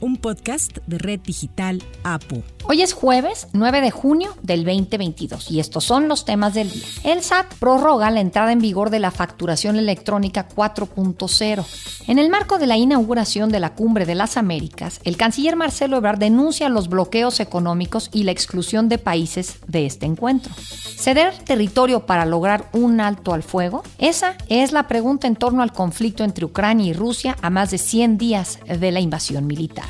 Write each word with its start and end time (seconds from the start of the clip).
un 0.00 0.16
podcast 0.16 0.78
de 0.86 0.98
Red 0.98 1.20
Digital 1.20 1.82
APU. 2.02 2.42
Hoy 2.64 2.82
es 2.82 2.92
jueves 2.92 3.48
9 3.52 3.80
de 3.80 3.90
junio 3.90 4.36
del 4.42 4.64
2022 4.64 5.50
y 5.50 5.60
estos 5.60 5.84
son 5.84 6.08
los 6.08 6.24
temas 6.24 6.54
del 6.54 6.70
día. 6.70 6.84
El 7.04 7.22
SAT 7.22 7.54
prorroga 7.54 8.10
la 8.10 8.20
entrada 8.20 8.52
en 8.52 8.60
vigor 8.60 8.90
de 8.90 9.00
la 9.00 9.10
facturación 9.10 9.76
electrónica 9.76 10.48
4.0. 10.48 11.64
En 12.06 12.18
el 12.18 12.30
marco 12.30 12.58
de 12.58 12.66
la 12.66 12.76
inauguración 12.76 13.50
de 13.50 13.60
la 13.60 13.74
Cumbre 13.74 14.06
de 14.06 14.14
las 14.14 14.36
Américas, 14.36 15.00
el 15.04 15.16
canciller 15.16 15.56
Marcelo 15.56 15.96
Ebrard 15.96 16.18
denuncia 16.18 16.68
los 16.68 16.88
bloqueos 16.88 17.40
económicos 17.40 18.10
y 18.12 18.24
la 18.24 18.32
exclusión 18.32 18.88
de 18.88 18.98
países 18.98 19.58
de 19.66 19.86
este 19.86 20.06
encuentro. 20.06 20.52
¿Ceder 20.56 21.36
territorio 21.38 22.06
para 22.06 22.24
lograr 22.24 22.68
un 22.72 23.00
alto 23.00 23.32
al 23.32 23.42
fuego? 23.42 23.82
Esa 23.98 24.36
es 24.48 24.72
la 24.72 24.86
pregunta 24.86 25.26
en 25.26 25.36
torno 25.36 25.62
al 25.62 25.72
conflicto 25.72 26.24
entre 26.24 26.44
Ucrania 26.44 26.86
y 26.86 26.92
Rusia 26.92 27.36
a 27.42 27.50
más 27.50 27.70
de 27.70 27.78
100 27.78 28.18
días 28.18 28.58
de 28.66 28.92
la 28.92 29.00
invasión 29.00 29.46
militar. 29.46 29.89